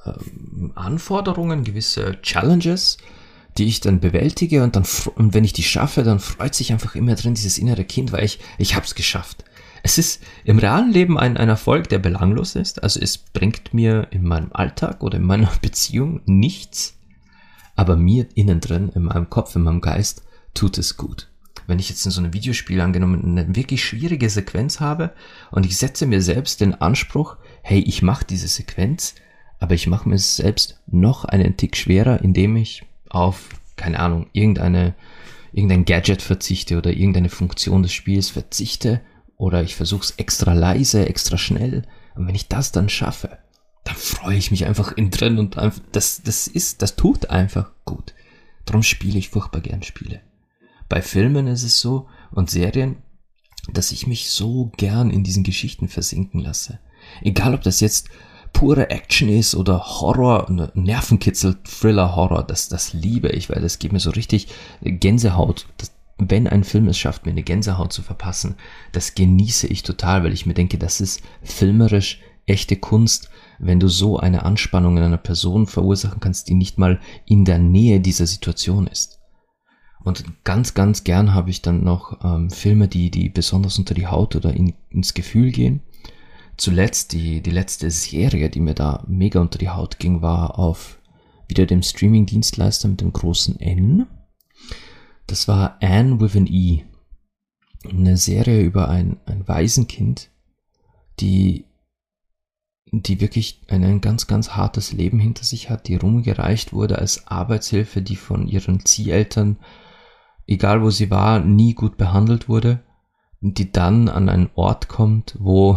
ähm, 0.05 0.73
Anforderungen, 0.75 1.65
gewisse 1.65 2.21
Challenges, 2.23 2.99
die 3.59 3.65
ich 3.65 3.81
dann 3.81 4.01
bewältige 4.01 4.63
und 4.63 4.77
dann, 4.77 4.87
und 5.17 5.35
wenn 5.35 5.45
ich 5.45 5.53
die 5.53 5.63
schaffe, 5.63 6.03
dann 6.03 6.19
freut 6.19 6.55
sich 6.55 6.73
einfach 6.73 6.95
immer 6.95 7.15
drin 7.15 7.35
dieses 7.35 7.59
innere 7.59 7.85
Kind, 7.85 8.13
weil 8.13 8.25
ich, 8.25 8.39
ich 8.59 8.75
hab's 8.75 8.95
geschafft. 8.95 9.45
Es 9.83 9.99
ist 9.99 10.23
im 10.45 10.59
realen 10.59 10.93
Leben 10.93 11.19
ein, 11.19 11.37
ein 11.37 11.49
Erfolg, 11.49 11.89
der 11.89 11.99
belanglos 11.99 12.55
ist. 12.55 12.83
Also 12.83 13.01
es 13.01 13.19
bringt 13.19 13.75
mir 13.75 14.07
in 14.11 14.23
meinem 14.23 14.53
Alltag 14.53 15.03
oder 15.03 15.17
in 15.17 15.25
meiner 15.25 15.51
Beziehung 15.63 16.21
nichts. 16.25 16.95
Aber 17.75 17.97
mir 17.97 18.27
innen 18.35 18.61
drin, 18.61 18.91
in 18.95 19.05
meinem 19.05 19.29
Kopf, 19.29 19.57
in 19.57 19.63
meinem 19.63 19.81
Geist, 19.81 20.23
tut 20.55 20.79
es 20.79 20.97
gut. 20.97 21.29
Wenn 21.67 21.79
ich 21.79 21.89
jetzt 21.89 22.05
in 22.05 22.13
so 22.13 22.21
einem 22.21 22.33
Videospiel 22.33 22.81
angenommen 22.81 23.39
eine 23.39 23.55
wirklich 23.55 23.85
schwierige 23.85 24.29
Sequenz 24.29 24.81
habe 24.81 25.13
und 25.51 25.67
ich 25.67 25.77
setze 25.77 26.07
mir 26.07 26.23
selbst 26.23 26.61
den 26.61 26.75
Anspruch, 26.75 27.37
hey, 27.63 27.81
ich 27.81 28.03
mache 28.03 28.25
diese 28.25 28.49
Sequenz, 28.49 29.15
aber 29.61 29.75
ich 29.75 29.87
mache 29.87 30.09
mir 30.09 30.17
es 30.17 30.37
selbst 30.37 30.81
noch 30.87 31.25
einen 31.25 31.57
Tick 31.57 31.77
schwerer, 31.77 32.21
indem 32.23 32.57
ich 32.57 32.85
auf, 33.09 33.49
keine 33.77 34.01
Ahnung, 34.01 34.27
irgendeine, 34.33 34.95
irgendein 35.53 35.85
Gadget 35.85 36.23
verzichte 36.23 36.79
oder 36.79 36.91
irgendeine 36.91 37.29
Funktion 37.29 37.83
des 37.83 37.93
Spiels 37.93 38.31
verzichte 38.31 39.01
oder 39.37 39.63
ich 39.63 39.77
versuche 39.77 40.03
es 40.03 40.13
extra 40.13 40.53
leise, 40.53 41.09
extra 41.09 41.39
schnell. 41.39 41.83
Und 42.15 42.27
wenn 42.27 42.35
ich 42.35 42.49
das 42.49 42.73
dann 42.73 42.89
schaffe, 42.89 43.39
dann 43.85 43.97
freue 43.97 44.37
ich 44.37 44.51
mich 44.51 44.67
einfach 44.67 44.93
innen 44.93 45.11
drin 45.11 45.39
und 45.39 45.59
einfach, 45.59 45.83
das, 45.93 46.23
das 46.23 46.47
ist, 46.47 46.83
das 46.83 46.97
tut 46.97 47.31
einfach 47.31 47.73
gut. 47.85 48.15
Darum 48.65 48.83
spiele 48.83 49.19
ich 49.19 49.31
furchtbar 49.31 49.61
gern 49.61 49.83
Spiele. 49.83 50.21
Bei 50.93 51.01
Filmen 51.01 51.47
ist 51.47 51.63
es 51.63 51.81
so 51.81 52.07
und 52.33 52.51
Serien, 52.51 52.97
dass 53.73 53.93
ich 53.93 54.07
mich 54.07 54.29
so 54.29 54.71
gern 54.77 55.09
in 55.09 55.25
diesen 55.25 55.43
Geschichten 55.43 55.89
versinken 55.89 56.39
lasse. 56.39 56.81
Egal 57.23 57.55
ob 57.55 57.63
das 57.63 57.81
jetzt 57.81 58.11
pure 58.53 58.91
Action 58.91 59.31
ist 59.31 59.55
oder 59.55 59.83
Horror, 59.83 60.51
Nervenkitzel, 60.75 61.57
Thriller, 61.65 62.15
Horror, 62.15 62.43
das, 62.43 62.69
das 62.69 62.93
liebe 62.93 63.31
ich, 63.31 63.49
weil 63.49 63.63
das 63.63 63.79
gibt 63.79 63.95
mir 63.95 64.01
so 64.01 64.11
richtig 64.11 64.49
Gänsehaut. 64.83 65.67
Das, 65.79 65.93
wenn 66.19 66.47
ein 66.47 66.63
Film 66.63 66.89
es 66.89 66.99
schafft, 66.99 67.25
mir 67.25 67.33
eine 67.33 67.43
Gänsehaut 67.43 67.91
zu 67.91 68.03
verpassen, 68.03 68.57
das 68.93 69.15
genieße 69.15 69.69
ich 69.69 69.85
total, 69.85 70.25
weil 70.25 70.35
ich 70.35 70.45
mir 70.45 70.53
denke, 70.53 70.77
das 70.77 71.01
ist 71.01 71.23
filmerisch 71.43 72.21
echte 72.45 72.77
Kunst, 72.77 73.31
wenn 73.59 73.81
du 73.81 73.89
so 73.89 74.19
eine 74.19 74.45
Anspannung 74.45 74.99
in 74.99 75.05
einer 75.05 75.17
Person 75.17 75.67
verursachen 75.67 76.21
kannst, 76.21 76.51
die 76.51 76.55
nicht 76.55 76.77
mal 76.77 77.01
in 77.25 77.47
der 77.47 77.59
Nähe 77.59 77.99
dieser 78.01 78.27
Situation 78.27 78.87
ist. 78.87 79.22
Und 80.05 80.25
ganz, 80.45 80.75
ganz 80.75 81.05
gern 81.05 81.33
habe 81.33 81.51
ich 81.51 81.63
dann 81.63 81.85
noch 81.85 82.25
ähm, 82.25 82.51
Filme, 82.51 82.89
die, 82.89 83.11
die 83.11 83.29
besonders 83.29 83.79
unter 83.79 83.95
die 83.95 84.07
Haut 84.07 84.35
oder 84.35 84.53
in, 84.53 84.75
ins 84.91 85.15
Gefühl 85.15 85.53
gehen. 85.53 85.81
Zuletzt 86.57 87.13
die, 87.13 87.41
die 87.41 87.51
letzte 87.51 87.91
Serie, 87.91 88.51
die 88.51 88.61
mir 88.61 88.75
da 88.75 89.05
mega 89.07 89.41
unter 89.41 89.59
die 89.59 89.71
Haut 89.71 89.99
ging, 89.99 90.23
war 90.23 90.59
auf 90.59 90.99
wieder 91.49 91.67
dem 91.67 91.83
Streaming-Dienstleister 91.83 92.89
mit 92.89 93.01
dem 93.01 93.13
großen 93.13 93.61
N. 93.61 94.07
Das 95.27 95.49
war 95.49 95.79
Anne 95.81 96.21
with 96.21 96.37
an 96.37 96.47
E. 96.47 96.85
Eine 97.89 98.17
Serie 98.17 98.63
über 98.63 98.89
ein, 98.89 99.19
ein 99.27 99.47
Waisenkind, 99.47 100.31
die, 101.21 101.67
die 102.91 103.21
wirklich 103.21 103.63
ein, 103.69 103.85
ein 103.85 104.01
ganz, 104.01 104.27
ganz 104.27 104.51
hartes 104.51 104.93
Leben 104.93 105.19
hinter 105.19 105.45
sich 105.45 105.69
hat, 105.69 105.89
die 105.89 105.97
rumgereicht 105.97 106.73
wurde 106.73 106.99
als 106.99 107.27
Arbeitshilfe, 107.27 108.03
die 108.03 108.17
von 108.17 108.47
ihren 108.47 108.85
Zieheltern, 108.85 109.57
egal 110.47 110.83
wo 110.83 110.91
sie 110.91 111.11
war, 111.11 111.41
nie 111.41 111.75
gut 111.75 111.97
behandelt 111.97 112.49
wurde 112.49 112.81
die 113.45 113.73
dann 113.73 114.09
an 114.09 114.29
einen 114.29 114.51
Ort 114.55 114.87
kommt, 114.87 115.35
wo, 115.41 115.77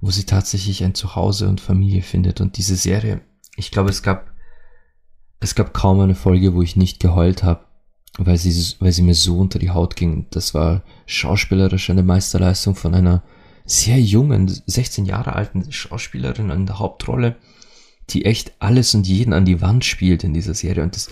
wo 0.00 0.10
sie 0.10 0.24
tatsächlich 0.24 0.82
ein 0.82 0.94
Zuhause 0.94 1.48
und 1.48 1.60
Familie 1.60 2.00
findet. 2.00 2.40
Und 2.40 2.56
diese 2.56 2.76
Serie, 2.76 3.20
ich 3.56 3.70
glaube, 3.70 3.90
es 3.90 4.02
gab, 4.02 4.32
es 5.38 5.54
gab 5.54 5.74
kaum 5.74 6.00
eine 6.00 6.14
Folge, 6.14 6.54
wo 6.54 6.62
ich 6.62 6.74
nicht 6.74 6.98
geheult 6.98 7.42
habe 7.42 7.66
weil 8.18 8.38
sie, 8.38 8.76
weil 8.80 8.92
sie 8.92 9.02
mir 9.02 9.14
so 9.14 9.38
unter 9.38 9.58
die 9.58 9.70
Haut 9.70 9.94
ging. 9.96 10.26
Das 10.30 10.54
war 10.54 10.82
schauspielerisch 11.04 11.90
eine 11.90 12.02
Meisterleistung 12.02 12.74
von 12.74 12.94
einer 12.94 13.22
sehr 13.66 14.00
jungen, 14.00 14.48
16 14.48 15.04
Jahre 15.04 15.34
alten 15.34 15.70
Schauspielerin 15.70 16.48
in 16.48 16.64
der 16.64 16.78
Hauptrolle, 16.78 17.36
die 18.08 18.24
echt 18.24 18.54
alles 18.58 18.94
und 18.94 19.06
jeden 19.06 19.34
an 19.34 19.44
die 19.44 19.60
Wand 19.60 19.84
spielt 19.84 20.24
in 20.24 20.32
dieser 20.32 20.54
Serie. 20.54 20.82
Und 20.82 20.96
das, 20.96 21.10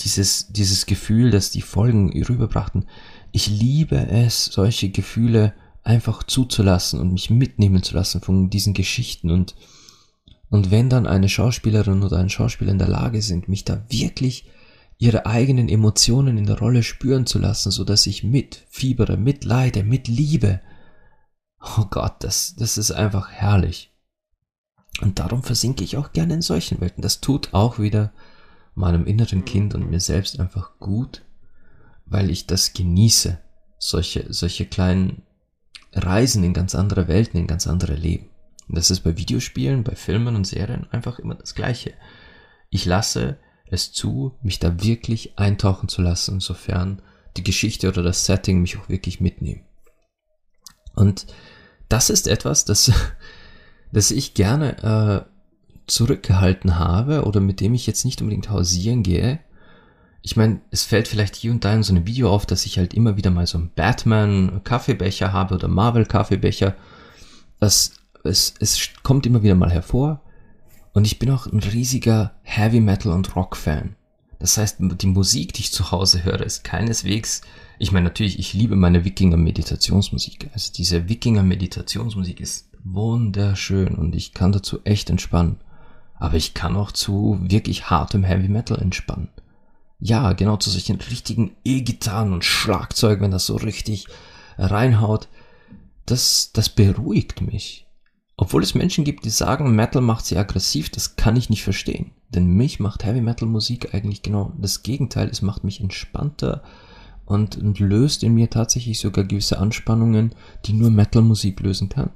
dieses, 0.00 0.48
dieses 0.48 0.86
Gefühl, 0.86 1.30
das 1.30 1.50
die 1.50 1.62
Folgen 1.62 2.10
rüberbrachten, 2.22 2.86
ich 3.32 3.48
liebe 3.48 3.96
es, 4.08 4.46
solche 4.46 4.90
Gefühle 4.90 5.54
einfach 5.82 6.22
zuzulassen 6.22 7.00
und 7.00 7.12
mich 7.12 7.30
mitnehmen 7.30 7.82
zu 7.82 7.94
lassen 7.94 8.20
von 8.20 8.50
diesen 8.50 8.74
Geschichten 8.74 9.30
und 9.30 9.54
und 10.50 10.70
wenn 10.70 10.88
dann 10.88 11.06
eine 11.06 11.28
Schauspielerin 11.28 12.02
oder 12.02 12.18
ein 12.18 12.30
Schauspieler 12.30 12.72
in 12.72 12.78
der 12.78 12.88
Lage 12.88 13.20
sind, 13.20 13.48
mich 13.48 13.64
da 13.64 13.84
wirklich 13.90 14.48
ihre 14.96 15.26
eigenen 15.26 15.68
Emotionen 15.68 16.38
in 16.38 16.46
der 16.46 16.58
Rolle 16.58 16.82
spüren 16.82 17.26
zu 17.26 17.38
lassen, 17.38 17.70
so 17.70 17.84
dass 17.84 18.06
ich 18.06 18.24
mitfiebere, 18.24 19.16
mitleide, 19.16 19.84
mitliebe. 19.84 20.60
Oh 21.60 21.84
Gott, 21.90 22.14
das, 22.20 22.56
das 22.56 22.78
ist 22.78 22.90
einfach 22.90 23.30
herrlich. 23.30 23.92
Und 25.00 25.18
darum 25.18 25.42
versinke 25.42 25.84
ich 25.84 25.96
auch 25.96 26.12
gerne 26.12 26.34
in 26.34 26.42
solchen 26.42 26.80
Welten. 26.80 27.02
Das 27.02 27.20
tut 27.20 27.54
auch 27.54 27.78
wieder 27.78 28.12
meinem 28.78 29.06
inneren 29.06 29.44
Kind 29.44 29.74
und 29.74 29.90
mir 29.90 30.00
selbst 30.00 30.38
einfach 30.40 30.78
gut, 30.78 31.24
weil 32.06 32.30
ich 32.30 32.46
das 32.46 32.72
genieße. 32.72 33.38
Solche, 33.80 34.32
solche 34.32 34.66
kleinen 34.66 35.22
Reisen 35.92 36.42
in 36.42 36.52
ganz 36.52 36.74
andere 36.74 37.06
Welten, 37.06 37.38
in 37.38 37.46
ganz 37.46 37.66
andere 37.66 37.94
Leben. 37.94 38.30
Und 38.68 38.76
das 38.76 38.90
ist 38.90 39.00
bei 39.00 39.16
Videospielen, 39.16 39.84
bei 39.84 39.94
Filmen 39.94 40.34
und 40.34 40.46
Serien 40.46 40.86
einfach 40.90 41.18
immer 41.18 41.34
das 41.34 41.54
Gleiche. 41.54 41.94
Ich 42.70 42.84
lasse 42.84 43.38
es 43.70 43.92
zu, 43.92 44.36
mich 44.42 44.58
da 44.58 44.82
wirklich 44.82 45.38
eintauchen 45.38 45.88
zu 45.88 46.02
lassen, 46.02 46.34
insofern 46.34 47.02
die 47.36 47.44
Geschichte 47.44 47.88
oder 47.88 48.02
das 48.02 48.26
Setting 48.26 48.60
mich 48.60 48.78
auch 48.78 48.88
wirklich 48.88 49.20
mitnehmen. 49.20 49.64
Und 50.94 51.26
das 51.88 52.10
ist 52.10 52.26
etwas, 52.26 52.64
das, 52.64 52.90
das 53.92 54.10
ich 54.10 54.34
gerne 54.34 55.26
äh, 55.28 55.37
zurückgehalten 55.88 56.78
habe 56.78 57.24
oder 57.24 57.40
mit 57.40 57.60
dem 57.60 57.74
ich 57.74 57.86
jetzt 57.86 58.04
nicht 58.04 58.20
unbedingt 58.20 58.50
hausieren 58.50 59.02
gehe. 59.02 59.40
Ich 60.22 60.36
meine, 60.36 60.60
es 60.70 60.84
fällt 60.84 61.08
vielleicht 61.08 61.36
hier 61.36 61.50
und 61.50 61.64
da 61.64 61.72
in 61.72 61.82
so 61.82 61.92
einem 61.92 62.06
Video 62.06 62.30
auf, 62.30 62.44
dass 62.44 62.66
ich 62.66 62.78
halt 62.78 62.94
immer 62.94 63.16
wieder 63.16 63.30
mal 63.30 63.46
so 63.46 63.58
einen 63.58 63.70
Batman-Kaffeebecher 63.74 65.32
habe 65.32 65.54
oder 65.54 65.68
Marvel-Kaffeebecher. 65.68 66.74
Das, 67.60 67.92
es, 68.24 68.54
es 68.60 68.90
kommt 69.02 69.26
immer 69.26 69.42
wieder 69.42 69.54
mal 69.54 69.70
hervor. 69.70 70.20
Und 70.92 71.06
ich 71.06 71.18
bin 71.18 71.30
auch 71.30 71.46
ein 71.46 71.60
riesiger 71.60 72.32
Heavy 72.42 72.80
Metal 72.80 73.12
und 73.12 73.34
Rock 73.36 73.56
Fan. 73.56 73.94
Das 74.38 74.56
heißt, 74.56 74.76
die 74.80 75.06
Musik, 75.06 75.52
die 75.54 75.62
ich 75.62 75.72
zu 75.72 75.90
Hause 75.90 76.24
höre, 76.24 76.42
ist 76.42 76.64
keineswegs, 76.64 77.42
ich 77.78 77.92
meine 77.92 78.04
natürlich, 78.04 78.38
ich 78.38 78.54
liebe 78.54 78.74
meine 78.74 79.04
Wikinger 79.04 79.36
Meditationsmusik. 79.36 80.50
Also 80.52 80.72
diese 80.72 81.08
Wikinger 81.08 81.44
Meditationsmusik 81.44 82.40
ist 82.40 82.68
wunderschön 82.82 83.94
und 83.94 84.16
ich 84.16 84.34
kann 84.34 84.52
dazu 84.52 84.80
echt 84.84 85.10
entspannen. 85.10 85.56
Aber 86.18 86.34
ich 86.34 86.54
kann 86.54 86.76
auch 86.76 86.92
zu 86.92 87.38
wirklich 87.42 87.90
hartem 87.90 88.24
Heavy 88.24 88.48
Metal 88.48 88.78
entspannen. 88.78 89.28
Ja, 90.00 90.32
genau 90.32 90.56
zu 90.56 90.70
solchen 90.70 90.96
richtigen 90.96 91.52
E-Gitarren 91.64 92.32
und 92.32 92.44
Schlagzeug, 92.44 93.20
wenn 93.20 93.30
das 93.30 93.46
so 93.46 93.56
richtig 93.56 94.06
reinhaut. 94.56 95.28
Das, 96.06 96.50
das 96.52 96.68
beruhigt 96.68 97.40
mich. 97.40 97.86
Obwohl 98.36 98.62
es 98.62 98.74
Menschen 98.74 99.04
gibt, 99.04 99.24
die 99.24 99.30
sagen, 99.30 99.74
Metal 99.74 100.00
macht 100.00 100.24
sie 100.24 100.38
aggressiv, 100.38 100.90
das 100.90 101.16
kann 101.16 101.36
ich 101.36 101.50
nicht 101.50 101.64
verstehen. 101.64 102.12
Denn 102.28 102.46
mich 102.46 102.78
macht 102.78 103.04
Heavy 103.04 103.20
Metal 103.20 103.48
Musik 103.48 103.94
eigentlich 103.94 104.22
genau 104.22 104.52
das 104.58 104.82
Gegenteil. 104.82 105.28
Es 105.28 105.42
macht 105.42 105.64
mich 105.64 105.80
entspannter 105.80 106.62
und, 107.28 107.58
und 107.58 107.78
löst 107.78 108.22
in 108.22 108.34
mir 108.34 108.48
tatsächlich 108.48 108.98
sogar 109.00 109.24
gewisse 109.24 109.58
Anspannungen, 109.58 110.34
die 110.64 110.72
nur 110.72 110.90
Metal-Musik 110.90 111.60
lösen 111.60 111.88
kann. 111.90 112.10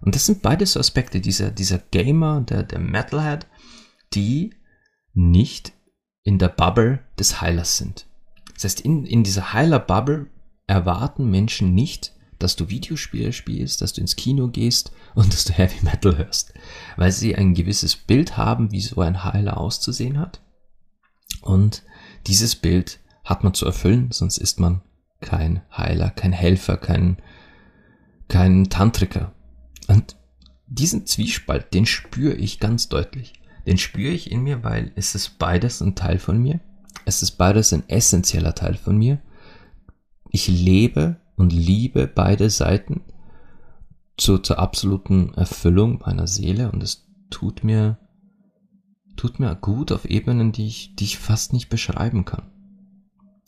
Und 0.00 0.14
das 0.14 0.26
sind 0.26 0.42
beides 0.42 0.72
so 0.72 0.80
Aspekte, 0.80 1.20
dieser, 1.20 1.50
dieser 1.50 1.78
Gamer, 1.78 2.40
der, 2.40 2.62
der 2.62 2.78
Metalhead, 2.78 3.46
die 4.14 4.54
nicht 5.12 5.72
in 6.22 6.38
der 6.38 6.48
Bubble 6.48 7.00
des 7.18 7.40
Heilers 7.40 7.76
sind. 7.76 8.06
Das 8.54 8.64
heißt, 8.64 8.80
in, 8.80 9.04
in 9.04 9.24
dieser 9.24 9.52
Heiler-Bubble 9.52 10.26
erwarten 10.66 11.30
Menschen 11.30 11.74
nicht, 11.74 12.14
dass 12.38 12.56
du 12.56 12.68
Videospiele 12.68 13.32
spielst, 13.32 13.82
dass 13.82 13.92
du 13.92 14.00
ins 14.00 14.16
Kino 14.16 14.48
gehst 14.48 14.92
und 15.14 15.32
dass 15.32 15.44
du 15.44 15.52
Heavy 15.52 15.84
Metal 15.84 16.16
hörst, 16.16 16.54
weil 16.96 17.12
sie 17.12 17.36
ein 17.36 17.54
gewisses 17.54 17.96
Bild 17.96 18.36
haben, 18.36 18.72
wie 18.72 18.80
so 18.80 19.00
ein 19.00 19.24
Heiler 19.24 19.58
auszusehen 19.58 20.18
hat. 20.18 20.40
Und 21.42 21.82
dieses 22.26 22.56
Bild 22.56 23.00
hat 23.24 23.44
man 23.44 23.54
zu 23.54 23.66
erfüllen, 23.66 24.10
sonst 24.10 24.38
ist 24.38 24.58
man 24.58 24.82
kein 25.20 25.62
Heiler, 25.76 26.10
kein 26.10 26.32
Helfer, 26.32 26.76
kein, 26.76 27.18
kein 28.28 28.70
Tantriker. 28.70 29.32
Und 29.90 30.16
diesen 30.68 31.04
Zwiespalt, 31.04 31.74
den 31.74 31.84
spüre 31.84 32.34
ich 32.34 32.60
ganz 32.60 32.88
deutlich. 32.88 33.32
Den 33.66 33.76
spüre 33.76 34.12
ich 34.12 34.30
in 34.30 34.42
mir, 34.42 34.62
weil 34.62 34.92
es 34.94 35.16
ist 35.16 35.38
beides 35.38 35.80
ein 35.80 35.96
Teil 35.96 36.20
von 36.20 36.40
mir. 36.40 36.60
Es 37.06 37.22
ist 37.22 37.32
beides 37.32 37.72
ein 37.72 37.88
essentieller 37.88 38.54
Teil 38.54 38.74
von 38.74 38.96
mir. 38.96 39.20
Ich 40.30 40.46
lebe 40.46 41.16
und 41.34 41.52
liebe 41.52 42.06
beide 42.06 42.50
Seiten 42.50 43.02
zur, 44.16 44.44
zur 44.44 44.60
absoluten 44.60 45.34
Erfüllung 45.34 46.02
meiner 46.06 46.28
Seele 46.28 46.70
und 46.70 46.84
es 46.84 47.08
tut 47.28 47.64
mir, 47.64 47.98
tut 49.16 49.40
mir 49.40 49.56
gut 49.56 49.90
auf 49.90 50.04
Ebenen, 50.04 50.52
die 50.52 50.68
ich, 50.68 50.94
die 50.94 51.04
ich 51.04 51.18
fast 51.18 51.52
nicht 51.52 51.68
beschreiben 51.68 52.24
kann. 52.24 52.48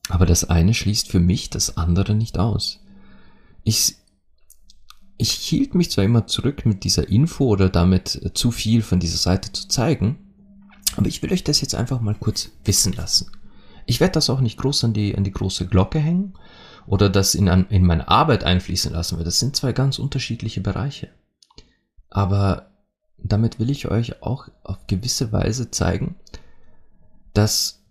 Aber 0.08 0.26
das 0.26 0.50
eine 0.50 0.74
schließt 0.74 1.08
für 1.08 1.20
mich 1.20 1.50
das 1.50 1.76
andere 1.76 2.16
nicht 2.16 2.36
aus. 2.36 2.80
Ich, 3.62 4.01
ich 5.22 5.34
hielt 5.34 5.76
mich 5.76 5.88
zwar 5.88 6.02
immer 6.02 6.26
zurück 6.26 6.66
mit 6.66 6.82
dieser 6.82 7.08
Info 7.08 7.44
oder 7.44 7.68
damit 7.68 8.32
zu 8.34 8.50
viel 8.50 8.82
von 8.82 8.98
dieser 8.98 9.18
Seite 9.18 9.52
zu 9.52 9.68
zeigen, 9.68 10.18
aber 10.96 11.06
ich 11.06 11.22
will 11.22 11.32
euch 11.32 11.44
das 11.44 11.60
jetzt 11.60 11.76
einfach 11.76 12.00
mal 12.00 12.16
kurz 12.16 12.50
wissen 12.64 12.92
lassen. 12.92 13.30
Ich 13.86 14.00
werde 14.00 14.14
das 14.14 14.30
auch 14.30 14.40
nicht 14.40 14.58
groß 14.58 14.82
an 14.82 14.94
die, 14.94 15.16
an 15.16 15.22
die 15.22 15.30
große 15.30 15.68
Glocke 15.68 16.00
hängen 16.00 16.34
oder 16.88 17.08
das 17.08 17.36
in, 17.36 17.46
in 17.46 17.86
meine 17.86 18.08
Arbeit 18.08 18.42
einfließen 18.42 18.92
lassen 18.92 19.16
will. 19.16 19.24
Das 19.24 19.38
sind 19.38 19.54
zwei 19.54 19.72
ganz 19.72 20.00
unterschiedliche 20.00 20.60
Bereiche. 20.60 21.10
Aber 22.10 22.72
damit 23.16 23.60
will 23.60 23.70
ich 23.70 23.88
euch 23.88 24.24
auch 24.24 24.48
auf 24.64 24.88
gewisse 24.88 25.30
Weise 25.30 25.70
zeigen, 25.70 26.16
dass 27.32 27.84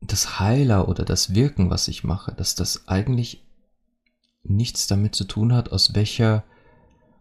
das 0.00 0.40
Heiler 0.40 0.88
oder 0.88 1.04
das 1.04 1.34
Wirken, 1.34 1.70
was 1.70 1.86
ich 1.86 2.02
mache, 2.02 2.32
dass 2.32 2.56
das 2.56 2.88
eigentlich 2.88 3.47
nichts 4.48 4.86
damit 4.86 5.14
zu 5.14 5.24
tun 5.24 5.52
hat, 5.52 5.72
aus 5.72 5.94
welcher, 5.94 6.44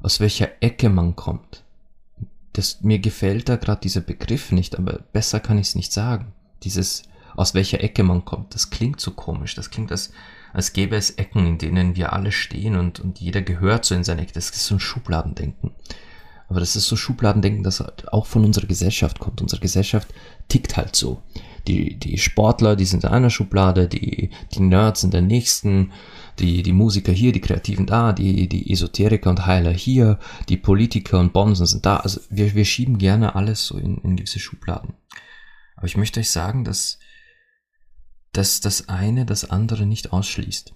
aus 0.02 0.20
welcher 0.20 0.50
Ecke 0.62 0.90
man 0.90 1.16
kommt. 1.16 1.64
Das, 2.54 2.82
mir 2.82 3.00
gefällt 3.00 3.50
da 3.50 3.56
gerade 3.56 3.82
dieser 3.82 4.02
Begriff 4.02 4.52
nicht, 4.52 4.78
aber 4.78 5.00
besser 5.14 5.40
kann 5.40 5.58
ich 5.58 5.68
es 5.68 5.76
nicht 5.76 5.94
sagen. 5.94 6.34
Dieses, 6.64 7.04
aus 7.36 7.54
welcher 7.54 7.84
Ecke 7.84 8.04
man 8.04 8.26
kommt, 8.26 8.56
das 8.56 8.70
klingt 8.70 9.00
so 9.00 9.12
komisch. 9.12 9.54
Das 9.54 9.70
klingt, 9.70 9.92
als 9.92 10.12
als 10.54 10.74
gäbe 10.74 10.96
es 10.96 11.12
Ecken, 11.12 11.46
in 11.46 11.58
denen 11.58 11.96
wir 11.96 12.14
alle 12.14 12.32
stehen 12.32 12.78
und, 12.78 13.00
und 13.00 13.20
jeder 13.20 13.44
gehört 13.44 13.86
so 13.86 13.94
in 13.94 14.04
seine 14.04 14.22
Ecke. 14.22 14.34
Das 14.34 14.50
ist 14.50 14.66
so 14.66 14.76
ein 14.76 14.80
Schubladendenken. 14.80 15.72
Aber 16.48 16.60
das 16.60 16.76
ist 16.76 16.88
so 16.88 16.96
Schubladendenken, 16.96 17.64
das 17.64 17.82
halt 17.82 18.12
auch 18.14 18.26
von 18.26 18.46
unserer 18.46 18.68
Gesellschaft 18.68 19.20
kommt. 19.20 19.42
Unsere 19.42 19.62
Gesellschaft 19.62 20.14
tickt 20.48 20.78
halt 20.78 20.96
so. 20.96 21.22
Die, 21.68 22.00
die 22.00 22.18
Sportler, 22.18 22.78
die 22.78 22.86
sind 22.86 23.04
in 23.04 23.10
einer 23.10 23.30
Schublade, 23.30 23.88
die, 23.90 24.30
die 24.54 24.62
Nerds 24.62 25.04
in 25.04 25.12
der 25.12 25.22
nächsten, 25.22 25.92
die, 26.40 26.64
die 26.64 26.72
Musiker 26.72 27.12
hier, 27.12 27.34
die 27.34 27.42
Kreativen 27.42 27.86
da, 27.86 28.14
die, 28.14 28.48
die 28.48 28.72
Esoteriker 28.72 29.30
und 29.30 29.46
Heiler 29.46 29.74
hier, 29.74 30.20
die 30.48 30.56
Politiker 30.56 31.20
und 31.20 31.34
Bonsen 31.34 31.66
sind 31.66 31.86
da. 31.86 31.98
Also 31.98 32.22
wir, 32.30 32.56
wir 32.56 32.64
schieben 32.64 32.98
gerne 32.98 33.36
alles 33.36 33.66
so 33.66 33.78
in, 33.78 33.98
in 33.98 34.16
gewisse 34.16 34.40
Schubladen. 34.40 34.94
Aber 35.76 35.88
ich 35.88 35.98
möchte 35.98 36.22
euch 36.22 36.32
sagen, 36.32 36.64
dass 36.64 37.00
dass 38.38 38.62
das 38.62 38.88
eine 38.88 39.26
das 39.26 39.50
andere 39.50 39.86
nicht 39.86 40.14
ausschließt. 40.14 40.74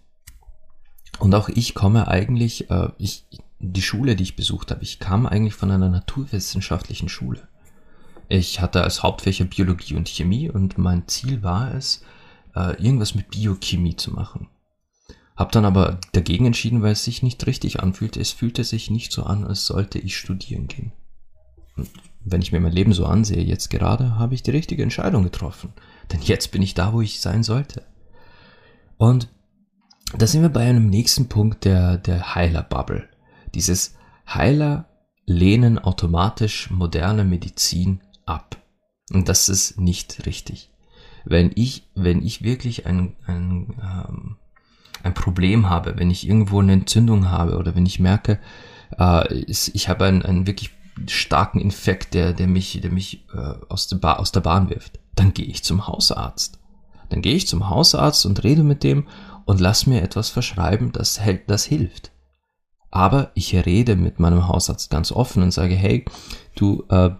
Und 1.19 1.35
auch 1.35 1.47
ich 1.47 1.75
komme 1.75 2.07
eigentlich, 2.07 2.71
äh, 2.71 2.89
ich, 2.97 3.25
die 3.61 3.81
Schule, 3.81 4.15
die 4.15 4.23
ich 4.23 4.35
besucht 4.35 4.71
habe, 4.71 4.83
ich 4.83 4.99
kam 4.99 5.25
eigentlich 5.25 5.53
von 5.53 5.71
einer 5.71 5.89
naturwissenschaftlichen 5.89 7.09
Schule. 7.09 7.47
Ich 8.29 8.61
hatte 8.61 8.83
als 8.83 9.03
Hauptfächer 9.03 9.45
Biologie 9.45 9.95
und 9.95 10.07
Chemie 10.07 10.49
und 10.49 10.77
mein 10.77 11.07
Ziel 11.07 11.43
war 11.43 11.73
es, 11.73 12.03
äh, 12.55 12.81
irgendwas 12.81 13.15
mit 13.15 13.29
Biochemie 13.29 13.95
zu 13.95 14.11
machen. 14.11 14.47
Hab 15.35 15.51
dann 15.51 15.65
aber 15.65 15.99
dagegen 16.11 16.45
entschieden, 16.45 16.81
weil 16.81 16.91
es 16.91 17.03
sich 17.03 17.23
nicht 17.23 17.45
richtig 17.47 17.79
anfühlte. 17.79 18.19
Es 18.19 18.31
fühlte 18.31 18.63
sich 18.63 18.89
nicht 18.89 19.11
so 19.11 19.23
an, 19.23 19.43
als 19.43 19.65
sollte 19.65 19.99
ich 19.99 20.17
studieren 20.17 20.67
gehen. 20.67 20.91
Und 21.75 21.89
wenn 22.23 22.41
ich 22.41 22.51
mir 22.51 22.59
mein 22.59 22.71
Leben 22.71 22.93
so 22.93 23.05
ansehe, 23.05 23.43
jetzt 23.43 23.69
gerade, 23.69 24.17
habe 24.19 24.35
ich 24.35 24.43
die 24.43 24.51
richtige 24.51 24.83
Entscheidung 24.83 25.23
getroffen. 25.23 25.73
Denn 26.11 26.21
jetzt 26.21 26.51
bin 26.51 26.61
ich 26.61 26.73
da, 26.73 26.93
wo 26.93 27.01
ich 27.01 27.21
sein 27.21 27.43
sollte. 27.43 27.85
Und 28.97 29.29
da 30.17 30.27
sind 30.27 30.41
wir 30.41 30.49
bei 30.49 30.61
einem 30.61 30.87
nächsten 30.87 31.27
Punkt 31.27 31.65
der, 31.65 31.97
der 31.97 32.35
Heiler-Bubble. 32.35 33.07
Dieses 33.53 33.95
Heiler 34.27 34.85
lehnen 35.25 35.79
automatisch 35.79 36.69
moderne 36.71 37.23
Medizin 37.23 38.01
ab. 38.25 38.57
Und 39.11 39.29
das 39.29 39.49
ist 39.49 39.79
nicht 39.79 40.25
richtig. 40.25 40.69
Wenn 41.25 41.51
ich, 41.55 41.87
wenn 41.95 42.25
ich 42.25 42.43
wirklich 42.43 42.85
ein, 42.85 43.15
ein, 43.25 43.75
ähm, 43.81 44.37
ein 45.03 45.13
Problem 45.13 45.69
habe, 45.69 45.97
wenn 45.97 46.09
ich 46.09 46.27
irgendwo 46.27 46.59
eine 46.59 46.73
Entzündung 46.73 47.29
habe 47.29 47.57
oder 47.57 47.75
wenn 47.75 47.85
ich 47.85 47.99
merke, 47.99 48.39
äh, 48.97 49.33
ich 49.33 49.89
habe 49.89 50.05
einen, 50.05 50.23
einen 50.23 50.47
wirklich 50.47 50.71
starken 51.07 51.59
Infekt, 51.59 52.13
der, 52.13 52.33
der 52.33 52.47
mich, 52.47 52.79
der 52.81 52.91
mich 52.91 53.25
äh, 53.33 53.53
aus, 53.69 53.87
der 53.87 54.19
aus 54.19 54.31
der 54.31 54.41
Bahn 54.41 54.69
wirft, 54.69 54.99
dann 55.15 55.33
gehe 55.33 55.45
ich 55.45 55.63
zum 55.63 55.87
Hausarzt. 55.87 56.59
Dann 57.09 57.21
gehe 57.21 57.35
ich 57.35 57.47
zum 57.47 57.69
Hausarzt 57.69 58.25
und 58.25 58.43
rede 58.43 58.63
mit 58.63 58.83
dem 58.83 59.07
und 59.45 59.59
lass 59.59 59.85
mir 59.85 60.01
etwas 60.01 60.29
verschreiben, 60.29 60.91
das, 60.91 61.19
hält, 61.19 61.49
das 61.49 61.65
hilft. 61.65 62.11
Aber 62.91 63.31
ich 63.33 63.55
rede 63.55 63.95
mit 63.95 64.19
meinem 64.19 64.47
Hausarzt 64.47 64.89
ganz 64.89 65.11
offen 65.11 65.41
und 65.41 65.51
sage, 65.51 65.75
hey, 65.75 66.05
du, 66.55 66.83
äh, 66.89 67.11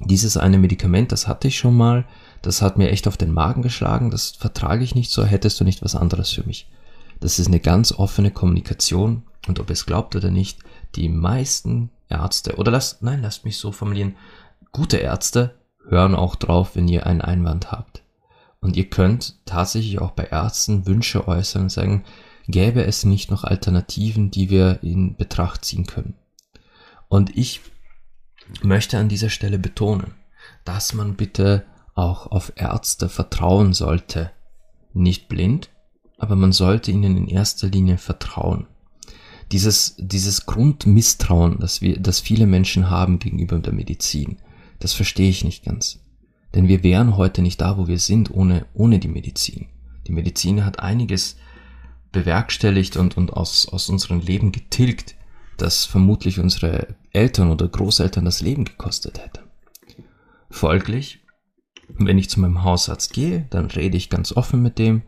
dieses 0.00 0.36
eine 0.36 0.58
Medikament, 0.58 1.10
das 1.10 1.26
hatte 1.26 1.48
ich 1.48 1.56
schon 1.56 1.76
mal, 1.76 2.04
das 2.42 2.60
hat 2.60 2.76
mir 2.76 2.90
echt 2.90 3.08
auf 3.08 3.16
den 3.16 3.32
Magen 3.32 3.62
geschlagen, 3.62 4.10
das 4.10 4.30
vertrage 4.30 4.84
ich 4.84 4.94
nicht 4.94 5.10
so, 5.10 5.24
hättest 5.24 5.58
du 5.58 5.64
nicht 5.64 5.82
was 5.82 5.96
anderes 5.96 6.30
für 6.30 6.44
mich. 6.44 6.68
Das 7.20 7.38
ist 7.38 7.46
eine 7.46 7.60
ganz 7.60 7.92
offene 7.92 8.30
Kommunikation 8.30 9.22
und 9.48 9.60
ob 9.60 9.70
es 9.70 9.86
glaubt 9.86 10.14
oder 10.16 10.30
nicht, 10.30 10.58
die 10.94 11.08
meisten 11.08 11.90
Ärzte, 12.08 12.56
oder 12.56 12.70
lasst, 12.70 13.02
nein, 13.02 13.22
lasst 13.22 13.44
mich 13.44 13.56
so 13.56 13.72
formulieren, 13.72 14.16
gute 14.72 14.98
Ärzte 14.98 15.54
hören 15.88 16.14
auch 16.14 16.34
drauf, 16.34 16.72
wenn 16.74 16.88
ihr 16.88 17.06
einen 17.06 17.20
Einwand 17.20 17.72
habt. 17.72 18.02
Und 18.60 18.76
ihr 18.76 18.88
könnt 18.88 19.36
tatsächlich 19.44 20.00
auch 20.00 20.12
bei 20.12 20.24
Ärzten 20.24 20.86
Wünsche 20.86 21.28
äußern 21.28 21.64
und 21.64 21.70
sagen, 21.70 22.04
gäbe 22.46 22.84
es 22.84 23.04
nicht 23.04 23.30
noch 23.30 23.44
Alternativen, 23.44 24.30
die 24.30 24.50
wir 24.50 24.82
in 24.82 25.16
Betracht 25.16 25.64
ziehen 25.64 25.86
können. 25.86 26.14
Und 27.08 27.36
ich 27.36 27.60
möchte 28.62 28.98
an 28.98 29.08
dieser 29.08 29.30
Stelle 29.30 29.58
betonen, 29.58 30.14
dass 30.64 30.94
man 30.94 31.16
bitte 31.16 31.64
auch 31.94 32.26
auf 32.26 32.52
Ärzte 32.56 33.08
vertrauen 33.08 33.72
sollte. 33.72 34.30
Nicht 34.92 35.28
blind, 35.28 35.70
aber 36.18 36.36
man 36.36 36.52
sollte 36.52 36.90
ihnen 36.90 37.16
in 37.16 37.28
erster 37.28 37.68
Linie 37.68 37.98
vertrauen 37.98 38.66
dieses, 39.52 39.94
dieses 39.98 40.46
Grundmisstrauen, 40.46 41.58
das 41.60 41.80
wir, 41.80 41.98
das 42.00 42.20
viele 42.20 42.46
Menschen 42.46 42.90
haben 42.90 43.18
gegenüber 43.18 43.58
der 43.58 43.72
Medizin, 43.72 44.38
das 44.80 44.92
verstehe 44.92 45.30
ich 45.30 45.44
nicht 45.44 45.64
ganz. 45.64 46.00
Denn 46.54 46.68
wir 46.68 46.82
wären 46.82 47.16
heute 47.16 47.42
nicht 47.42 47.60
da, 47.60 47.78
wo 47.78 47.88
wir 47.88 47.98
sind, 47.98 48.32
ohne, 48.32 48.66
ohne 48.74 48.98
die 48.98 49.08
Medizin. 49.08 49.66
Die 50.06 50.12
Medizin 50.12 50.64
hat 50.64 50.80
einiges 50.80 51.36
bewerkstelligt 52.14 52.96
und, 52.96 53.18
und 53.18 53.32
aus, 53.32 53.68
aus 53.68 53.90
unserem 53.90 54.20
Leben 54.20 54.52
getilgt, 54.52 55.16
das 55.58 55.84
vermutlich 55.84 56.40
unsere 56.40 56.96
Eltern 57.12 57.50
oder 57.50 57.68
Großeltern 57.68 58.24
das 58.24 58.40
Leben 58.40 58.64
gekostet 58.64 59.18
hätte. 59.18 59.42
Folglich, 60.48 61.20
wenn 61.88 62.16
ich 62.16 62.30
zu 62.30 62.40
meinem 62.40 62.62
Hausarzt 62.62 63.12
gehe, 63.12 63.46
dann 63.50 63.66
rede 63.66 63.96
ich 63.96 64.08
ganz 64.08 64.32
offen 64.32 64.62
mit 64.62 64.78
dem 64.78 65.02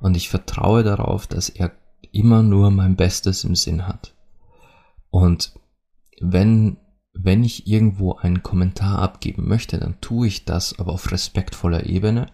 und 0.00 0.16
ich 0.16 0.30
vertraue 0.30 0.82
darauf, 0.82 1.26
dass 1.26 1.48
er 1.50 1.72
immer 2.12 2.42
nur 2.42 2.70
mein 2.70 2.96
Bestes 2.96 3.44
im 3.44 3.54
Sinn 3.54 3.86
hat. 3.86 4.14
Und 5.10 5.52
wenn, 6.20 6.78
wenn 7.12 7.44
ich 7.44 7.66
irgendwo 7.66 8.14
einen 8.14 8.42
Kommentar 8.42 8.98
abgeben 9.00 9.46
möchte, 9.46 9.78
dann 9.78 10.00
tue 10.00 10.28
ich 10.28 10.44
das 10.44 10.78
aber 10.78 10.92
auf 10.92 11.10
respektvoller 11.10 11.86
Ebene, 11.86 12.26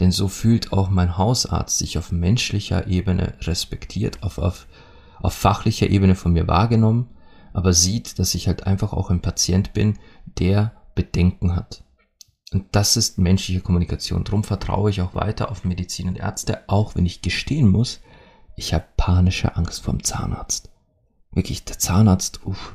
denn 0.00 0.12
so 0.12 0.28
fühlt 0.28 0.72
auch 0.72 0.88
mein 0.90 1.16
Hausarzt 1.16 1.78
sich 1.78 1.98
auf 1.98 2.12
menschlicher 2.12 2.86
Ebene 2.86 3.34
respektiert, 3.42 4.22
auf, 4.22 4.38
auf, 4.38 4.66
auf 5.20 5.34
fachlicher 5.34 5.88
Ebene 5.88 6.14
von 6.14 6.32
mir 6.32 6.46
wahrgenommen, 6.46 7.08
aber 7.52 7.72
sieht, 7.72 8.18
dass 8.18 8.34
ich 8.34 8.46
halt 8.46 8.66
einfach 8.66 8.92
auch 8.92 9.10
ein 9.10 9.22
Patient 9.22 9.72
bin, 9.72 9.98
der 10.38 10.72
Bedenken 10.94 11.56
hat. 11.56 11.82
Und 12.52 12.66
das 12.72 12.96
ist 12.96 13.18
menschliche 13.18 13.60
Kommunikation. 13.60 14.24
Darum 14.24 14.44
vertraue 14.44 14.90
ich 14.90 15.02
auch 15.02 15.14
weiter 15.14 15.50
auf 15.50 15.64
Medizin 15.64 16.08
und 16.08 16.16
Ärzte, 16.16 16.62
auch 16.68 16.94
wenn 16.94 17.04
ich 17.04 17.20
gestehen 17.20 17.68
muss, 17.68 18.00
ich 18.56 18.74
habe 18.74 18.84
panische 18.96 19.56
Angst 19.56 19.82
vom 19.82 20.02
Zahnarzt. 20.02 20.70
Wirklich, 21.30 21.64
der 21.64 21.78
Zahnarzt, 21.78 22.44
uff, 22.46 22.74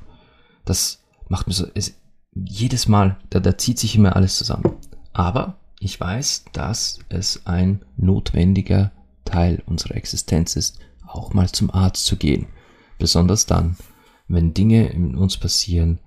das 0.63 1.03
macht 1.27 1.47
mir 1.47 1.53
so, 1.53 1.65
ist, 1.65 1.95
jedes 2.33 2.87
Mal, 2.87 3.17
da, 3.29 3.39
da 3.39 3.57
zieht 3.57 3.79
sich 3.79 3.95
immer 3.95 4.15
alles 4.15 4.37
zusammen. 4.37 4.77
Aber 5.11 5.57
ich 5.83 5.99
weiß, 5.99 6.45
dass 6.53 6.99
es 7.09 7.45
ein 7.45 7.83
notwendiger 7.97 8.91
Teil 9.25 9.61
unserer 9.65 9.95
Existenz 9.95 10.55
ist, 10.55 10.79
auch 11.05 11.33
mal 11.33 11.49
zum 11.49 11.69
Arzt 11.71 12.05
zu 12.05 12.15
gehen. 12.15 12.47
Besonders 12.99 13.45
dann, 13.45 13.75
wenn 14.27 14.53
Dinge 14.53 14.87
in 14.87 15.15
uns 15.15 15.37
passieren, 15.37 15.99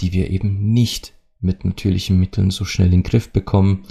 die 0.00 0.12
wir 0.12 0.30
eben 0.30 0.72
nicht 0.72 1.14
mit 1.40 1.64
natürlichen 1.64 2.18
Mitteln 2.18 2.50
so 2.50 2.64
schnell 2.64 2.86
in 2.86 3.02
den 3.02 3.02
Griff 3.04 3.30
bekommen 3.30 3.84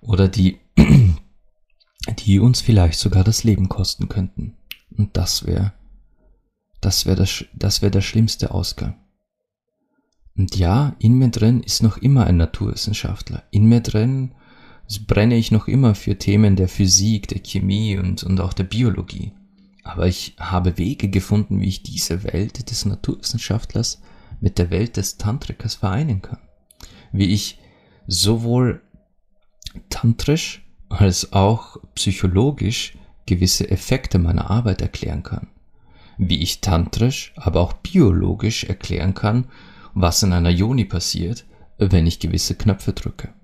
oder 0.00 0.28
die, 0.28 0.58
die 2.20 2.38
uns 2.38 2.60
vielleicht 2.60 2.98
sogar 2.98 3.24
das 3.24 3.44
Leben 3.44 3.68
kosten 3.68 4.08
könnten. 4.08 4.56
Und 4.96 5.16
das 5.16 5.46
wäre, 5.46 5.74
das 6.80 7.04
wäre 7.04 7.16
das, 7.16 7.44
das 7.54 7.82
wäre 7.82 7.90
der 7.90 8.00
schlimmste 8.00 8.52
Ausgang. 8.52 8.96
Und 10.34 10.56
ja, 10.56 10.96
in 10.98 11.18
mir 11.18 11.28
drin 11.28 11.62
ist 11.62 11.82
noch 11.82 11.98
immer 11.98 12.26
ein 12.26 12.36
Naturwissenschaftler. 12.36 13.42
In 13.50 13.66
mir 13.68 13.80
drin 13.80 14.32
brenne 15.06 15.36
ich 15.36 15.50
noch 15.50 15.68
immer 15.68 15.94
für 15.94 16.16
Themen 16.16 16.56
der 16.56 16.68
Physik, 16.68 17.28
der 17.28 17.40
Chemie 17.40 17.98
und, 17.98 18.24
und 18.24 18.40
auch 18.40 18.52
der 18.52 18.64
Biologie. 18.64 19.32
Aber 19.84 20.06
ich 20.06 20.34
habe 20.38 20.78
Wege 20.78 21.08
gefunden, 21.08 21.60
wie 21.60 21.68
ich 21.68 21.82
diese 21.82 22.24
Welt 22.24 22.70
des 22.70 22.84
Naturwissenschaftlers 22.84 24.00
mit 24.40 24.58
der 24.58 24.70
Welt 24.70 24.96
des 24.96 25.16
Tantrikers 25.16 25.76
vereinen 25.76 26.22
kann. 26.22 26.38
Wie 27.12 27.32
ich 27.32 27.58
sowohl 28.06 28.82
tantrisch 29.90 30.62
als 30.88 31.32
auch 31.32 31.76
psychologisch 31.94 32.96
gewisse 33.26 33.70
Effekte 33.70 34.18
meiner 34.18 34.50
Arbeit 34.50 34.80
erklären 34.80 35.22
kann. 35.22 35.48
Wie 36.16 36.42
ich 36.42 36.60
tantrisch, 36.60 37.32
aber 37.36 37.60
auch 37.60 37.74
biologisch 37.74 38.64
erklären 38.64 39.14
kann, 39.14 39.46
was 39.94 40.22
in 40.22 40.32
einer 40.32 40.50
Yoni 40.50 40.84
passiert, 40.84 41.44
wenn 41.78 42.06
ich 42.06 42.20
gewisse 42.20 42.54
Knöpfe 42.54 42.92
drücke. 42.92 43.34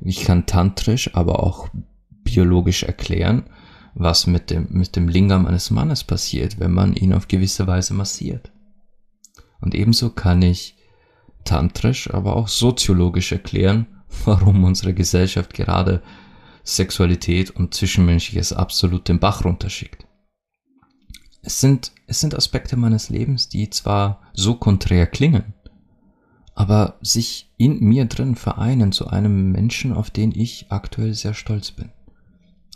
Ich 0.00 0.24
kann 0.24 0.46
tantrisch, 0.46 1.14
aber 1.14 1.42
auch 1.42 1.68
biologisch 2.24 2.84
erklären, 2.84 3.44
was 3.94 4.26
mit 4.26 4.50
dem, 4.50 4.68
mit 4.70 4.96
dem 4.96 5.08
Lingam 5.08 5.46
eines 5.46 5.70
Mannes 5.70 6.04
passiert, 6.04 6.60
wenn 6.60 6.72
man 6.72 6.94
ihn 6.94 7.12
auf 7.12 7.28
gewisse 7.28 7.66
Weise 7.66 7.94
massiert. 7.94 8.52
Und 9.60 9.74
ebenso 9.74 10.10
kann 10.10 10.42
ich 10.42 10.76
tantrisch, 11.44 12.12
aber 12.12 12.36
auch 12.36 12.48
soziologisch 12.48 13.32
erklären, 13.32 13.86
warum 14.24 14.64
unsere 14.64 14.94
Gesellschaft 14.94 15.54
gerade 15.54 16.02
Sexualität 16.62 17.50
und 17.50 17.74
Zwischenmenschliches 17.74 18.52
absolut 18.52 19.08
den 19.08 19.18
Bach 19.18 19.44
runterschickt. 19.44 20.06
Es 21.42 21.60
sind, 21.60 21.92
es 22.06 22.20
sind 22.20 22.34
Aspekte 22.34 22.76
meines 22.76 23.08
Lebens, 23.08 23.48
die 23.48 23.70
zwar 23.70 24.20
so 24.34 24.56
konträr 24.56 25.06
klingen, 25.06 25.54
aber 26.58 26.98
sich 27.02 27.52
in 27.56 27.78
mir 27.78 28.06
drin 28.06 28.34
vereinen 28.34 28.90
zu 28.90 29.06
einem 29.06 29.52
Menschen, 29.52 29.92
auf 29.92 30.10
den 30.10 30.32
ich 30.34 30.72
aktuell 30.72 31.14
sehr 31.14 31.32
stolz 31.32 31.70
bin. 31.70 31.92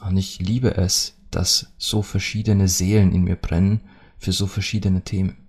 Und 0.07 0.17
ich 0.17 0.39
liebe 0.39 0.77
es, 0.77 1.19
dass 1.33 1.73
so 1.79 2.01
verschiedene 2.01 2.69
Seelen 2.69 3.13
in 3.13 3.25
mir 3.25 3.35
brennen 3.35 3.81
für 4.19 4.31
so 4.31 4.47
verschiedene 4.47 5.03
Themen. 5.03 5.49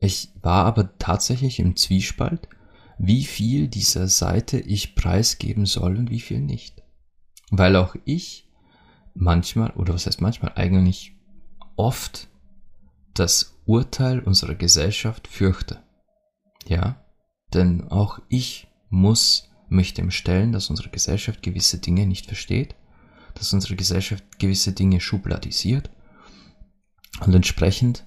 Ich 0.00 0.30
war 0.40 0.64
aber 0.64 0.96
tatsächlich 0.96 1.58
im 1.58 1.76
Zwiespalt, 1.76 2.48
wie 2.96 3.24
viel 3.24 3.68
dieser 3.68 4.08
Seite 4.08 4.58
ich 4.58 4.94
preisgeben 4.94 5.66
soll 5.66 5.98
und 5.98 6.08
wie 6.08 6.20
viel 6.20 6.40
nicht. 6.40 6.82
Weil 7.50 7.76
auch 7.76 7.96
ich 8.06 8.50
manchmal, 9.12 9.72
oder 9.72 9.92
was 9.92 10.06
heißt 10.06 10.22
manchmal, 10.22 10.52
eigentlich 10.54 11.14
oft 11.76 12.28
das 13.12 13.58
Urteil 13.66 14.20
unserer 14.20 14.54
Gesellschaft 14.54 15.28
fürchte. 15.28 15.83
Ja, 16.66 17.04
denn 17.52 17.88
auch 17.88 18.20
ich 18.28 18.68
muss 18.88 19.48
mich 19.68 19.94
dem 19.94 20.10
stellen, 20.10 20.52
dass 20.52 20.70
unsere 20.70 20.90
Gesellschaft 20.90 21.42
gewisse 21.42 21.78
Dinge 21.78 22.06
nicht 22.06 22.26
versteht, 22.26 22.74
dass 23.34 23.52
unsere 23.52 23.76
Gesellschaft 23.76 24.38
gewisse 24.38 24.72
Dinge 24.72 25.00
schubladisiert 25.00 25.90
und 27.20 27.34
entsprechend 27.34 28.04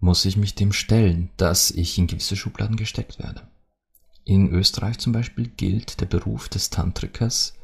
muss 0.00 0.24
ich 0.24 0.36
mich 0.36 0.54
dem 0.54 0.72
stellen, 0.72 1.30
dass 1.36 1.70
ich 1.70 1.96
in 1.96 2.08
gewisse 2.08 2.36
Schubladen 2.36 2.76
gesteckt 2.76 3.18
werde. 3.18 3.42
In 4.24 4.50
Österreich 4.50 4.98
zum 4.98 5.12
Beispiel 5.12 5.48
gilt 5.48 6.00
der 6.00 6.06
Beruf 6.06 6.48
des 6.48 6.70
Tantrikers 6.70 7.54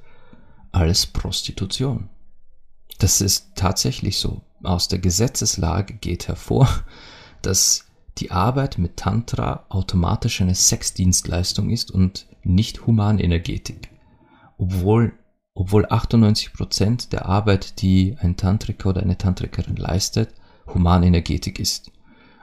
als 0.73 1.07
Prostitution. 1.07 2.09
Das 2.99 3.21
ist 3.21 3.53
tatsächlich 3.55 4.19
so. 4.19 4.43
Aus 4.63 4.89
der 4.89 4.99
Gesetzeslage 4.99 5.95
geht 5.95 6.29
hervor, 6.29 6.69
dass 7.43 7.88
die 8.21 8.31
Arbeit 8.31 8.79
mit 8.79 8.97
Tantra 8.97 9.65
automatisch 9.69 10.41
eine 10.41 10.55
Sexdienstleistung 10.55 11.71
ist 11.71 11.91
und 11.91 12.27
nicht 12.43 12.87
Humanenergetik. 12.87 13.91
Obwohl, 14.57 15.13
obwohl 15.55 15.87
98% 15.87 17.11
der 17.11 17.27
Arbeit, 17.27 17.81
die 17.83 18.17
ein 18.21 18.37
Tantriker 18.37 18.91
oder 18.91 19.03
eine 19.03 19.19
Tantrikerin 19.19 19.77
leistet, 19.77 20.35
Humanenergetik 20.67 21.59
ist. 21.59 21.91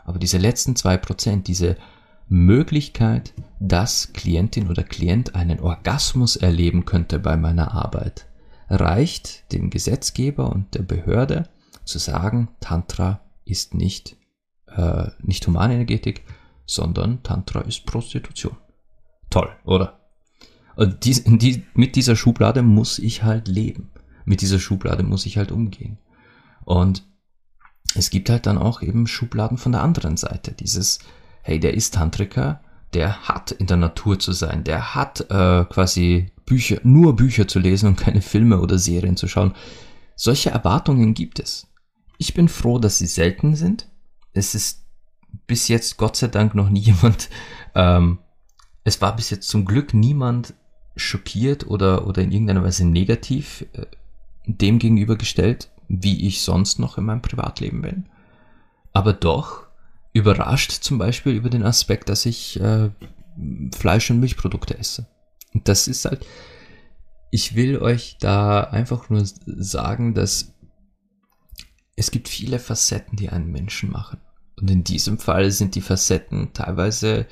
Aber 0.03 0.19
diese 0.19 0.37
letzten 0.37 0.73
2%, 0.73 1.43
diese 1.43 1.77
Möglichkeit, 2.27 3.33
dass 3.59 4.13
Klientin 4.13 4.69
oder 4.69 4.83
Klient 4.83 5.35
einen 5.35 5.59
Orgasmus 5.59 6.35
erleben 6.35 6.85
könnte 6.85 7.19
bei 7.19 7.37
meiner 7.37 7.73
Arbeit, 7.73 8.27
reicht 8.69 9.51
dem 9.51 9.69
Gesetzgeber 9.69 10.51
und 10.51 10.73
der 10.73 10.83
Behörde 10.83 11.49
zu 11.83 11.99
sagen, 11.99 12.49
Tantra 12.59 13.21
ist 13.45 13.75
nicht 13.75 14.17
äh, 14.75 15.09
nicht 15.21 15.45
Humanenergetik, 15.47 16.23
sondern 16.65 17.23
Tantra 17.23 17.61
ist 17.61 17.85
Prostitution. 17.85 18.57
Toll, 19.29 19.49
oder? 19.63 19.99
Und 20.75 21.05
dies, 21.05 21.23
die, 21.25 21.63
mit 21.73 21.95
dieser 21.95 22.15
Schublade 22.15 22.61
muss 22.61 22.99
ich 22.99 23.23
halt 23.23 23.47
leben. 23.47 23.91
Mit 24.25 24.41
dieser 24.41 24.59
Schublade 24.59 25.03
muss 25.03 25.25
ich 25.25 25.37
halt 25.37 25.51
umgehen. 25.51 25.99
Und 26.65 27.03
es 27.95 28.09
gibt 28.09 28.29
halt 28.29 28.45
dann 28.45 28.57
auch 28.57 28.81
eben 28.81 29.07
Schubladen 29.07 29.57
von 29.57 29.71
der 29.71 29.83
anderen 29.83 30.17
Seite. 30.17 30.51
Dieses, 30.51 30.99
hey, 31.43 31.59
der 31.59 31.75
ist 31.75 31.93
Tantriker, 31.93 32.61
der 32.93 33.27
hat 33.27 33.51
in 33.51 33.67
der 33.67 33.77
Natur 33.77 34.19
zu 34.19 34.31
sein, 34.31 34.63
der 34.63 34.95
hat 34.95 35.21
äh, 35.29 35.65
quasi 35.65 36.31
Bücher, 36.45 36.79
nur 36.83 37.15
Bücher 37.15 37.47
zu 37.47 37.59
lesen 37.59 37.87
und 37.87 37.95
keine 37.97 38.21
Filme 38.21 38.59
oder 38.59 38.77
Serien 38.77 39.17
zu 39.17 39.27
schauen. 39.27 39.53
Solche 40.15 40.51
Erwartungen 40.51 41.13
gibt 41.13 41.39
es. 41.39 41.67
Ich 42.17 42.33
bin 42.33 42.47
froh, 42.47 42.79
dass 42.79 42.97
sie 42.97 43.07
selten 43.07 43.55
sind, 43.55 43.89
es 44.35 44.53
ist 44.53 44.85
bis 45.47 45.67
jetzt 45.67 45.97
Gott 45.97 46.15
sei 46.15 46.27
Dank 46.27 46.53
noch 46.53 46.69
nie 46.75 46.81
jemand, 46.81 47.29
ähm, 47.73 48.19
es 48.83 49.01
war 49.01 49.15
bis 49.15 49.31
jetzt 49.31 49.49
zum 49.49 49.65
Glück 49.65 49.93
niemand 49.93 50.53
schockiert 50.95 51.67
oder, 51.67 52.07
oder 52.07 52.21
in 52.21 52.31
irgendeiner 52.31 52.63
Weise 52.63 52.85
negativ 52.85 53.65
äh, 53.73 53.85
dem 54.45 54.77
gegenübergestellt, 54.79 55.71
wie 55.87 56.27
ich 56.27 56.41
sonst 56.41 56.79
noch 56.79 56.97
in 56.97 57.05
meinem 57.05 57.21
Privatleben 57.21 57.81
bin. 57.81 58.05
Aber 58.93 59.11
doch 59.11 59.65
überrascht 60.13 60.71
zum 60.71 60.97
Beispiel 60.97 61.33
über 61.33 61.49
den 61.49 61.63
Aspekt, 61.63 62.07
dass 62.09 62.25
ich 62.25 62.59
äh, 62.61 62.89
Fleisch- 63.75 64.09
und 64.11 64.19
Milchprodukte 64.19 64.77
esse. 64.77 65.07
Und 65.53 65.67
das 65.67 65.87
ist 65.87 66.05
halt, 66.05 66.25
ich 67.31 67.55
will 67.55 67.79
euch 67.79 68.17
da 68.19 68.61
einfach 68.61 69.09
nur 69.09 69.23
sagen, 69.25 70.13
dass 70.13 70.53
es 71.95 72.11
gibt 72.11 72.27
viele 72.27 72.59
Facetten, 72.59 73.17
die 73.17 73.29
einen 73.29 73.51
Menschen 73.51 73.91
machen. 73.91 74.19
Und 74.59 74.69
in 74.69 74.83
diesem 74.83 75.17
Fall 75.17 75.51
sind 75.51 75.75
die 75.75 75.81
Facetten 75.81 76.53
teilweise 76.53 77.27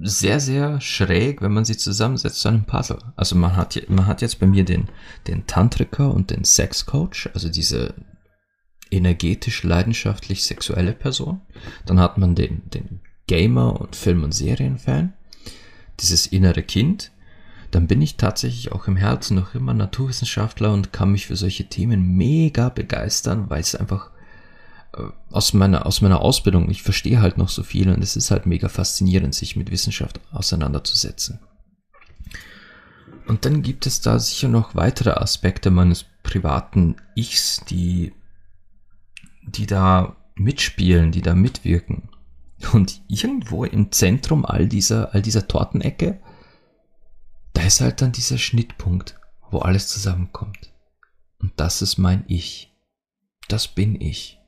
sehr, 0.00 0.40
sehr 0.40 0.80
schräg, 0.80 1.42
wenn 1.42 1.52
man 1.52 1.64
sie 1.64 1.76
zusammensetzt 1.76 2.40
zu 2.40 2.48
einem 2.48 2.64
Puzzle. 2.64 2.98
Also 3.16 3.34
man 3.36 3.56
hat, 3.56 3.80
man 3.88 4.06
hat 4.06 4.22
jetzt 4.22 4.38
bei 4.38 4.46
mir 4.46 4.64
den, 4.64 4.88
den 5.26 5.46
Tantriker 5.46 6.12
und 6.12 6.30
den 6.30 6.44
Sexcoach, 6.44 7.28
also 7.34 7.48
diese 7.48 7.94
energetisch 8.90 9.62
leidenschaftlich 9.64 10.44
sexuelle 10.44 10.92
Person. 10.92 11.40
Dann 11.86 11.98
hat 11.98 12.18
man 12.18 12.34
den, 12.34 12.70
den 12.70 13.00
Gamer 13.26 13.80
und 13.80 13.96
Film- 13.96 14.24
und 14.24 14.32
Serienfan, 14.32 15.14
dieses 16.00 16.26
innere 16.26 16.62
Kind. 16.62 17.11
Dann 17.72 17.86
bin 17.86 18.02
ich 18.02 18.18
tatsächlich 18.18 18.70
auch 18.70 18.86
im 18.86 18.96
Herzen 18.96 19.34
noch 19.34 19.54
immer 19.54 19.72
Naturwissenschaftler 19.72 20.72
und 20.72 20.92
kann 20.92 21.10
mich 21.10 21.26
für 21.26 21.36
solche 21.36 21.64
Themen 21.64 22.16
mega 22.16 22.68
begeistern, 22.68 23.48
weil 23.48 23.62
es 23.62 23.74
einfach 23.74 24.10
äh, 24.94 25.04
aus 25.30 25.54
meiner, 25.54 25.86
aus 25.86 26.02
meiner 26.02 26.20
Ausbildung, 26.20 26.70
ich 26.70 26.82
verstehe 26.82 27.22
halt 27.22 27.38
noch 27.38 27.48
so 27.48 27.62
viel 27.62 27.88
und 27.88 28.02
es 28.04 28.14
ist 28.14 28.30
halt 28.30 28.44
mega 28.44 28.68
faszinierend, 28.68 29.34
sich 29.34 29.56
mit 29.56 29.70
Wissenschaft 29.70 30.20
auseinanderzusetzen. 30.32 31.40
Und 33.26 33.46
dann 33.46 33.62
gibt 33.62 33.86
es 33.86 34.02
da 34.02 34.18
sicher 34.18 34.48
noch 34.48 34.74
weitere 34.74 35.12
Aspekte 35.12 35.70
meines 35.70 36.04
privaten 36.22 36.96
Ichs, 37.16 37.64
die, 37.70 38.12
die 39.46 39.64
da 39.64 40.16
mitspielen, 40.34 41.10
die 41.10 41.22
da 41.22 41.34
mitwirken. 41.34 42.10
Und 42.74 43.00
irgendwo 43.08 43.64
im 43.64 43.90
Zentrum 43.92 44.44
all 44.44 44.68
dieser, 44.68 45.14
all 45.14 45.22
dieser 45.22 45.48
Tortenecke, 45.48 46.20
da 47.52 47.62
ist 47.62 47.80
halt 47.80 48.00
dann 48.02 48.12
dieser 48.12 48.38
Schnittpunkt, 48.38 49.18
wo 49.50 49.58
alles 49.58 49.88
zusammenkommt. 49.88 50.72
Und 51.38 51.52
das 51.56 51.82
ist 51.82 51.98
mein 51.98 52.24
Ich. 52.28 52.74
Das 53.48 53.68
bin 53.68 54.00
ich. 54.00 54.38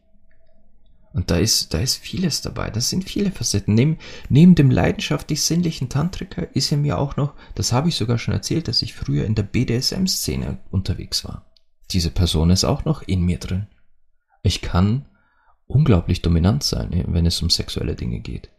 Und 1.13 1.31
da 1.31 1.37
ist, 1.37 1.73
da 1.73 1.79
ist 1.79 1.97
vieles 1.97 2.43
dabei. 2.43 2.71
Das 2.71 2.91
sind 2.91 3.05
viele 3.05 3.31
Facetten. 3.31 3.75
Neben, 3.75 3.99
neben 4.29 4.57
dem 4.57 4.71
leidenschaftlich 4.71 5.43
sinnlichen 5.43 5.89
Tantriker 5.89 6.55
ist 6.57 6.73
er 6.73 6.79
mir 6.79 6.99
auch 6.99 7.17
noch, 7.17 7.35
das 7.55 7.73
habe 7.73 7.89
ich 7.89 7.95
sogar 7.95 8.19
schon 8.19 8.35
erzählt, 8.35 8.67
dass 8.67 8.83
ich 8.83 8.95
früher 8.95 9.25
in 9.25 9.37
der 9.37 9.45
BDSM-Szene 9.45 10.59
unterwegs 10.73 11.25
war. 11.25 11.47
Diese 11.93 12.11
Person 12.11 12.51
ist 12.51 12.65
auch 12.65 12.85
noch 12.85 13.03
in 13.03 13.23
mir 13.23 13.39
drin. 13.39 13.69
Ich 14.43 14.61
kann 14.61 15.07
unglaublich 15.67 16.21
dominant 16.21 16.65
sein, 16.65 17.05
wenn 17.09 17.27
es 17.27 17.41
um 17.43 17.49
sexuelle 17.49 17.95
Dinge 17.95 18.19
geht, 18.19 18.51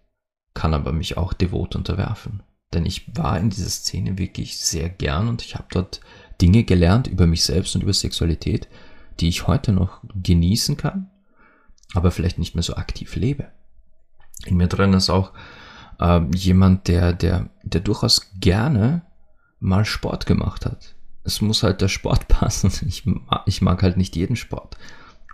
kann 0.54 0.74
aber 0.74 0.94
mich 0.94 1.18
auch 1.18 1.34
devot 1.34 1.76
unterwerfen. 1.76 2.42
Denn 2.76 2.86
ich 2.86 3.16
war 3.16 3.40
in 3.40 3.50
dieser 3.50 3.70
Szene 3.70 4.18
wirklich 4.18 4.58
sehr 4.58 4.90
gern 4.90 5.28
und 5.28 5.42
ich 5.42 5.56
habe 5.56 5.66
dort 5.72 6.02
Dinge 6.42 6.64
gelernt 6.64 7.08
über 7.08 7.26
mich 7.26 7.44
selbst 7.44 7.76
und 7.76 7.82
über 7.82 7.94
Sexualität, 7.94 8.68
die 9.20 9.30
ich 9.30 9.48
heute 9.48 9.72
noch 9.72 10.02
genießen 10.22 10.78
kann 10.78 11.10
aber 11.96 12.12
vielleicht 12.12 12.38
nicht 12.38 12.56
mehr 12.56 12.64
so 12.64 12.76
aktiv 12.76 13.16
lebe. 13.16 13.48
In 14.46 14.58
mir 14.58 14.68
drin 14.68 14.94
ist 14.94 15.10
auch 15.10 15.32
äh, 16.00 16.22
jemand, 16.36 16.88
der, 16.88 17.14
der, 17.14 17.50
der 17.64 17.82
durchaus 17.82 18.32
gerne 18.40 19.04
mal 19.60 19.86
Sport 19.86 20.26
gemacht 20.26 20.66
hat. 20.66 20.96
Es 21.24 21.42
muss 21.42 21.64
halt 21.64 21.82
der 21.82 21.88
Sport 21.88 22.28
passen. 22.28 22.72
Ich, 22.88 23.04
ich 23.46 23.62
mag 23.62 23.82
halt 23.82 23.98
nicht 23.98 24.16
jeden 24.16 24.36
Sport. 24.36 24.78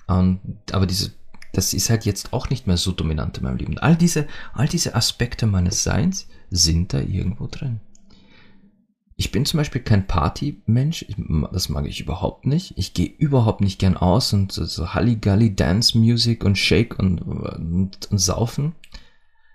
Und, 0.07 0.57
aber 0.71 0.85
diese, 0.85 1.11
das 1.51 1.73
ist 1.73 1.89
halt 1.89 2.05
jetzt 2.05 2.33
auch 2.33 2.49
nicht 2.49 2.67
mehr 2.67 2.77
so 2.77 2.91
dominant 2.91 3.37
in 3.37 3.43
meinem 3.43 3.57
Leben. 3.57 3.77
All 3.77 3.95
diese, 3.95 4.27
all 4.53 4.67
diese 4.67 4.95
Aspekte 4.95 5.45
meines 5.45 5.83
Seins 5.83 6.27
sind 6.49 6.93
da 6.93 6.99
irgendwo 6.99 7.47
drin. 7.47 7.81
Ich 9.17 9.31
bin 9.31 9.45
zum 9.45 9.59
Beispiel 9.59 9.81
kein 9.81 10.07
Partymensch, 10.07 11.05
das 11.51 11.69
mag 11.69 11.85
ich 11.85 12.01
überhaupt 12.01 12.47
nicht. 12.47 12.73
Ich 12.77 12.95
gehe 12.95 13.05
überhaupt 13.05 13.61
nicht 13.61 13.77
gern 13.77 13.95
aus 13.95 14.33
und 14.33 14.51
so, 14.51 14.93
Halligalli, 14.95 15.55
Dance 15.55 15.95
Music 15.97 16.43
und 16.43 16.57
Shake 16.57 16.97
und, 16.97 17.21
und, 17.21 18.09
und 18.09 18.17
Saufen. 18.17 18.73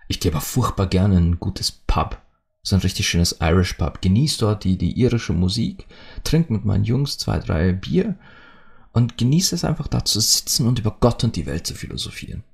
Ich 0.07 0.21
gehe 0.21 0.31
aber 0.31 0.41
furchtbar 0.41 0.87
gerne 0.87 1.19
in 1.19 1.31
ein 1.31 1.41
gutes 1.41 1.73
Pub. 1.73 2.23
So 2.63 2.77
ein 2.77 2.83
richtig 2.83 3.09
schönes 3.09 3.39
Irish 3.41 3.73
Pub. 3.73 4.01
Genieß 4.01 4.39
dort 4.39 4.63
die, 4.63 4.79
die 4.79 5.01
irische 5.01 5.33
Musik, 5.33 5.87
trink 6.23 6.49
mit 6.49 6.65
meinen 6.65 6.85
Jungs 6.85 7.19
zwei, 7.19 7.39
drei 7.41 7.73
Bier 7.73 8.17
und 8.97 9.19
genieße 9.19 9.55
es 9.55 9.63
einfach 9.63 9.89
da 9.89 10.07
zu 10.07 10.21
sitzen 10.21 10.67
und 10.67 10.79
über 10.79 10.97
Gott 11.01 11.23
und 11.23 11.37
die 11.37 11.45
Welt 11.45 11.67
zu 11.67 11.75
philosophieren. 11.75 12.45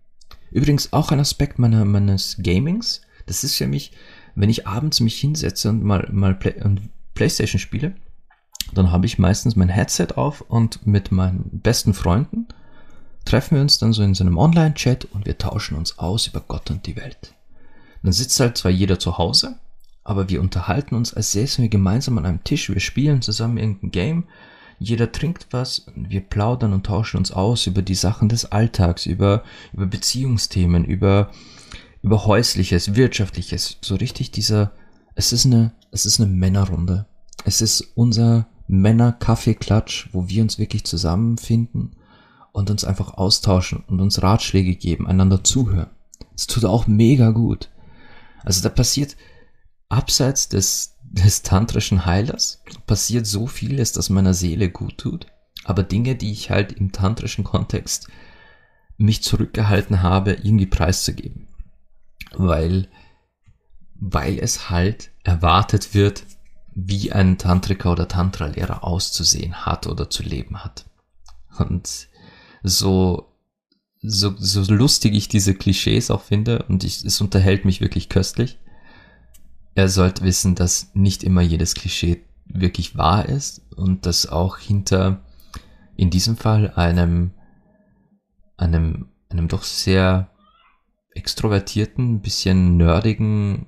Übrigens 0.50 0.92
auch 0.92 1.12
ein 1.12 1.20
Aspekt 1.20 1.61
meiner, 1.61 1.85
meines 1.85 2.37
Gamings. 2.40 3.02
Das 3.26 3.44
ist 3.44 3.55
für 3.55 3.68
mich, 3.68 3.92
wenn 4.35 4.50
ich 4.50 4.66
abends 4.66 4.98
mich 4.98 5.20
hinsetze 5.20 5.68
und 5.68 5.85
mal, 5.85 6.09
mal 6.11 6.35
play, 6.35 6.61
und 6.64 6.88
Playstation 7.14 7.61
spiele, 7.61 7.94
dann 8.74 8.90
habe 8.90 9.07
ich 9.07 9.20
meistens 9.20 9.55
mein 9.55 9.68
Headset 9.68 10.09
auf 10.16 10.40
und 10.40 10.85
mit 10.85 11.12
meinen 11.12 11.61
besten 11.62 11.94
Freunden 11.94 12.48
treffen 13.24 13.55
wir 13.55 13.62
uns 13.62 13.78
dann 13.78 13.92
so 13.92 14.02
in 14.02 14.14
so 14.14 14.24
einem 14.24 14.37
Online-Chat 14.37 15.05
und 15.12 15.26
wir 15.26 15.38
tauschen 15.38 15.78
uns 15.78 16.00
aus 16.00 16.26
über 16.26 16.40
Gott 16.40 16.72
und 16.72 16.88
die 16.88 16.96
Welt. 16.96 17.35
Dann 18.02 18.12
sitzt 18.12 18.40
halt 18.40 18.59
zwar 18.59 18.72
jeder 18.72 18.98
zu 18.98 19.16
Hause, 19.16 19.61
aber 20.02 20.28
wir 20.28 20.40
unterhalten 20.40 20.96
uns, 20.96 21.14
als 21.14 21.31
säßen 21.31 21.62
wir 21.62 21.68
gemeinsam 21.68 22.18
an 22.18 22.26
einem 22.26 22.42
Tisch, 22.42 22.68
wir 22.68 22.81
spielen 22.81 23.22
zusammen 23.22 23.59
irgendein 23.59 23.92
Game, 23.92 24.24
jeder 24.83 25.12
trinkt 25.12 25.49
was, 25.51 25.87
wir 25.95 26.21
plaudern 26.21 26.73
und 26.73 26.87
tauschen 26.87 27.18
uns 27.18 27.33
aus 27.33 27.66
über 27.66 27.83
die 27.83 27.95
Sachen 27.95 28.29
des 28.29 28.47
Alltags, 28.47 29.07
über, 29.07 29.42
über 29.73 29.87
Beziehungsthemen, 29.87 30.85
über, 30.85 31.31
über 32.03 32.27
häusliches, 32.27 32.95
wirtschaftliches, 32.95 33.79
so 33.81 33.95
richtig 33.95 34.31
dieser, 34.31 34.73
es 35.14 35.33
ist 35.33 35.47
eine, 35.47 35.73
es 35.90 36.07
ist 36.07 36.21
eine 36.21 36.31
Männerrunde. 36.31 37.07
Es 37.45 37.61
ist 37.61 37.92
unser 37.95 38.47
Männer-Kaffeeklatsch, 38.68 40.09
wo 40.12 40.29
wir 40.29 40.42
uns 40.42 40.59
wirklich 40.59 40.85
zusammenfinden 40.85 41.97
und 42.53 42.71
uns 42.71 42.85
einfach 42.85 43.14
austauschen 43.14 43.85
und 43.87 44.01
uns 44.01 44.23
Ratschläge 44.23 44.75
geben, 44.77 45.07
einander 45.07 45.42
zuhören. 45.45 45.90
Es 46.35 46.47
tut 46.47 46.64
auch 46.64 46.87
mega 46.87 47.31
gut. 47.31 47.71
Also 48.45 48.62
da 48.62 48.68
passiert 48.68 49.16
abseits 49.88 50.49
des, 50.49 50.91
des 51.12 51.42
tantrischen 51.42 52.07
Heilers 52.07 52.62
passiert 52.87 53.27
so 53.27 53.46
vieles, 53.46 53.92
das 53.92 54.11
meiner 54.11 54.35
Seele 54.35 54.70
gut 54.70 54.98
tut. 54.98 55.27
Aber 55.64 55.83
Dinge, 55.83 56.16
die 56.16 56.33
ich 56.33 56.51
halt 56.51 56.72
im 56.72 56.92
tantrischen 56.92 57.44
Kontext 57.44 58.09
mich 58.96 59.22
zurückgehalten 59.22 60.03
habe, 60.03 60.33
irgendwie 60.33 60.66
preiszugeben. 60.66 61.48
Weil 62.35 62.88
weil 64.05 64.40
es 64.40 64.68
halt 64.68 65.12
erwartet 65.22 65.94
wird, 65.94 66.25
wie 66.75 67.12
ein 67.12 67.38
Tantriker 67.38 67.92
oder 67.92 68.09
Tantra-Lehrer 68.09 68.83
auszusehen 68.83 69.64
hat 69.64 69.87
oder 69.87 70.11
zu 70.11 70.25
leben 70.25 70.64
hat. 70.64 70.87
Und 71.57 72.09
so, 72.64 73.33
so, 74.01 74.35
so 74.37 74.75
lustig 74.75 75.14
ich 75.14 75.29
diese 75.29 75.55
Klischees 75.55 76.11
auch 76.11 76.22
finde, 76.22 76.64
und 76.64 76.83
ich, 76.83 77.05
es 77.05 77.20
unterhält 77.20 77.64
mich 77.64 77.81
wirklich 77.81 78.09
köstlich, 78.09 78.59
er 79.74 79.88
sollte 79.88 80.22
wissen, 80.22 80.54
dass 80.54 80.90
nicht 80.94 81.24
immer 81.24 81.40
jedes 81.40 81.74
Klischee 81.74 82.24
wirklich 82.46 82.96
wahr 82.96 83.26
ist 83.26 83.62
und 83.74 84.06
dass 84.06 84.26
auch 84.26 84.58
hinter, 84.58 85.22
in 85.96 86.11
diesem 86.11 86.37
Fall, 86.37 86.72
einem, 86.74 87.32
einem, 88.56 89.08
einem 89.28 89.48
doch 89.48 89.62
sehr 89.62 90.30
extrovertierten, 91.14 92.20
bisschen 92.20 92.76
nerdigen 92.76 93.66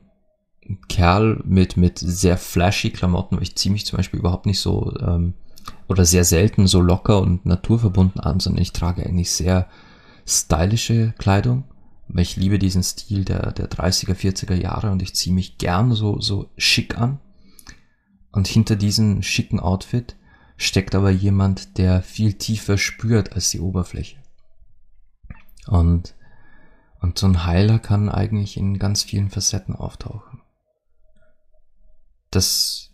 Kerl 0.89 1.43
mit, 1.45 1.77
mit 1.77 1.99
sehr 1.99 2.39
flashy 2.39 2.91
Klamotten, 2.91 3.41
ich 3.41 3.57
ziehe 3.57 3.73
mich 3.73 3.85
zum 3.87 3.99
Beispiel 3.99 4.21
überhaupt 4.21 4.47
nicht 4.47 4.61
so 4.61 4.95
ähm, 4.99 5.35
oder 5.89 6.05
sehr 6.05 6.25
selten 6.25 6.67
so 6.67 6.81
locker 6.81 7.21
und 7.21 7.45
naturverbunden 7.45 8.21
an, 8.21 8.41
sondern 8.41 8.63
ich 8.63 8.73
trage 8.73 9.05
eigentlich 9.05 9.31
sehr 9.31 9.69
stylische 10.27 11.15
Kleidung, 11.19 11.65
weil 12.15 12.23
ich 12.23 12.37
liebe 12.37 12.59
diesen 12.59 12.83
Stil 12.83 13.27
der, 13.27 13.53
der 13.53 13.69
30er, 13.69 14.15
40er 14.15 14.55
Jahre 14.55 14.91
und 14.91 15.03
ich 15.03 15.15
ziehe 15.15 15.35
mich 15.35 15.59
gern 15.59 15.93
so, 15.93 16.19
so 16.19 16.49
schick 16.57 16.97
an. 16.97 17.21
Und 18.33 18.49
hinter 18.49 18.77
diesem 18.77 19.23
schicken 19.23 19.61
Outfit 19.61 20.17
steckt 20.57 20.95
aber 20.95 21.11
jemand, 21.11 21.77
der 21.77 22.03
viel 22.03 22.33
tiefer 22.33 22.79
spürt 22.79 23.35
als 23.35 23.51
die 23.51 23.61
Oberfläche. 23.61 24.17
Und, 25.67 26.15
und 27.01 27.19
so 27.19 27.27
ein 27.27 27.45
Heiler 27.45 27.79
kann 27.79 28.09
eigentlich 28.09 28.57
in 28.57 28.79
ganz 28.79 29.03
vielen 29.03 29.29
Facetten 29.29 29.77
auftauchen 29.77 30.41
das, 32.35 32.91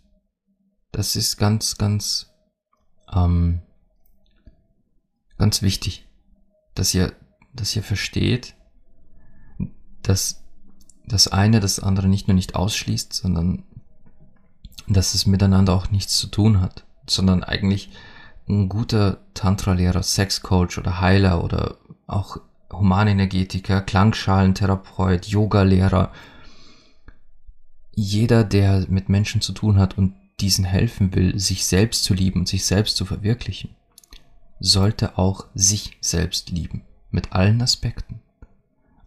das 0.92 1.16
ist 1.16 1.36
ganz, 1.36 1.78
ganz, 1.78 2.30
ähm, 3.12 3.62
ganz 5.38 5.62
wichtig, 5.62 6.06
dass 6.74 6.94
ihr, 6.94 7.14
dass 7.54 7.74
ihr 7.74 7.82
versteht, 7.82 8.54
dass 10.02 10.42
das 11.06 11.28
eine 11.28 11.60
das 11.60 11.80
andere 11.80 12.08
nicht 12.08 12.28
nur 12.28 12.34
nicht 12.34 12.54
ausschließt, 12.54 13.12
sondern 13.12 13.64
dass 14.88 15.14
es 15.14 15.26
miteinander 15.26 15.74
auch 15.74 15.90
nichts 15.90 16.16
zu 16.16 16.26
tun 16.26 16.60
hat, 16.60 16.84
sondern 17.06 17.44
eigentlich 17.44 17.90
ein 18.48 18.68
guter 18.68 19.18
Tantra-Lehrer, 19.34 20.02
Sexcoach 20.02 20.78
oder 20.78 21.00
Heiler 21.00 21.44
oder 21.44 21.76
auch 22.06 22.38
Humanenergetiker, 22.72 23.80
Klangschalentherapeut, 23.82 25.26
Yoga-Lehrer, 25.26 26.12
jeder, 27.94 28.44
der 28.44 28.86
mit 28.88 29.08
Menschen 29.08 29.40
zu 29.40 29.52
tun 29.52 29.78
hat 29.78 29.98
und 29.98 30.14
diesen 30.40 30.64
helfen 30.64 31.14
will, 31.14 31.38
sich 31.38 31.66
selbst 31.66 32.04
zu 32.04 32.14
lieben 32.14 32.40
und 32.40 32.48
sich 32.48 32.64
selbst 32.64 32.96
zu 32.96 33.04
verwirklichen, 33.04 33.76
sollte 34.58 35.18
auch 35.18 35.46
sich 35.54 35.98
selbst 36.00 36.50
lieben, 36.50 36.82
mit 37.10 37.32
allen 37.32 37.60
Aspekten. 37.60 38.20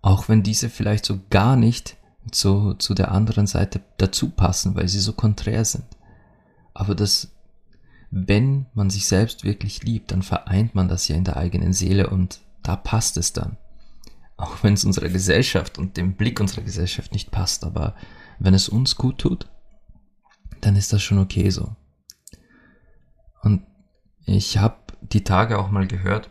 Auch 0.03 0.27
wenn 0.27 0.43
diese 0.43 0.69
vielleicht 0.69 1.05
so 1.05 1.21
gar 1.29 1.55
nicht 1.55 1.95
zu, 2.29 2.73
zu 2.73 2.93
der 2.93 3.11
anderen 3.11 3.47
Seite 3.47 3.81
dazu 3.97 4.29
passen, 4.29 4.75
weil 4.75 4.89
sie 4.89 4.99
so 4.99 5.13
konträr 5.13 5.63
sind. 5.63 5.85
Aber 6.73 6.93
das, 6.93 7.31
wenn 8.11 8.65
man 8.73 8.89
sich 8.89 9.07
selbst 9.07 9.45
wirklich 9.45 9.81
liebt, 9.83 10.11
dann 10.11 10.21
vereint 10.21 10.75
man 10.75 10.89
das 10.89 11.07
ja 11.07 11.15
in 11.15 11.23
der 11.23 11.37
eigenen 11.37 11.71
Seele 11.71 12.09
und 12.09 12.41
da 12.63 12.75
passt 12.75 13.15
es 13.15 13.31
dann. 13.31 13.57
Auch 14.35 14.61
wenn 14.61 14.73
es 14.73 14.83
unserer 14.83 15.07
Gesellschaft 15.07 15.77
und 15.77 15.95
dem 15.95 16.15
Blick 16.17 16.41
unserer 16.41 16.63
Gesellschaft 16.63 17.13
nicht 17.13 17.31
passt, 17.31 17.63
aber 17.63 17.95
wenn 18.39 18.53
es 18.53 18.67
uns 18.67 18.97
gut 18.97 19.19
tut, 19.19 19.47
dann 20.59 20.75
ist 20.75 20.91
das 20.91 21.01
schon 21.01 21.19
okay 21.19 21.49
so. 21.49 21.77
Und 23.41 23.63
ich 24.25 24.57
habe 24.57 24.75
die 25.01 25.23
Tage 25.23 25.57
auch 25.57 25.71
mal 25.71 25.87
gehört, 25.87 26.29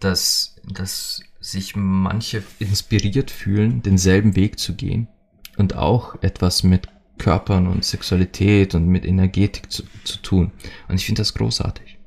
dass, 0.00 0.56
dass 0.64 1.20
sich 1.40 1.76
manche 1.76 2.42
inspiriert 2.58 3.30
fühlen, 3.30 3.82
denselben 3.82 4.36
Weg 4.36 4.58
zu 4.58 4.74
gehen 4.74 5.08
und 5.56 5.76
auch 5.76 6.20
etwas 6.22 6.62
mit 6.62 6.88
Körpern 7.18 7.66
und 7.66 7.84
Sexualität 7.84 8.74
und 8.74 8.86
mit 8.86 9.04
Energetik 9.04 9.70
zu, 9.70 9.82
zu 10.04 10.18
tun. 10.18 10.52
Und 10.88 10.96
ich 10.96 11.06
finde 11.06 11.20
das 11.20 11.34
großartig. 11.34 11.98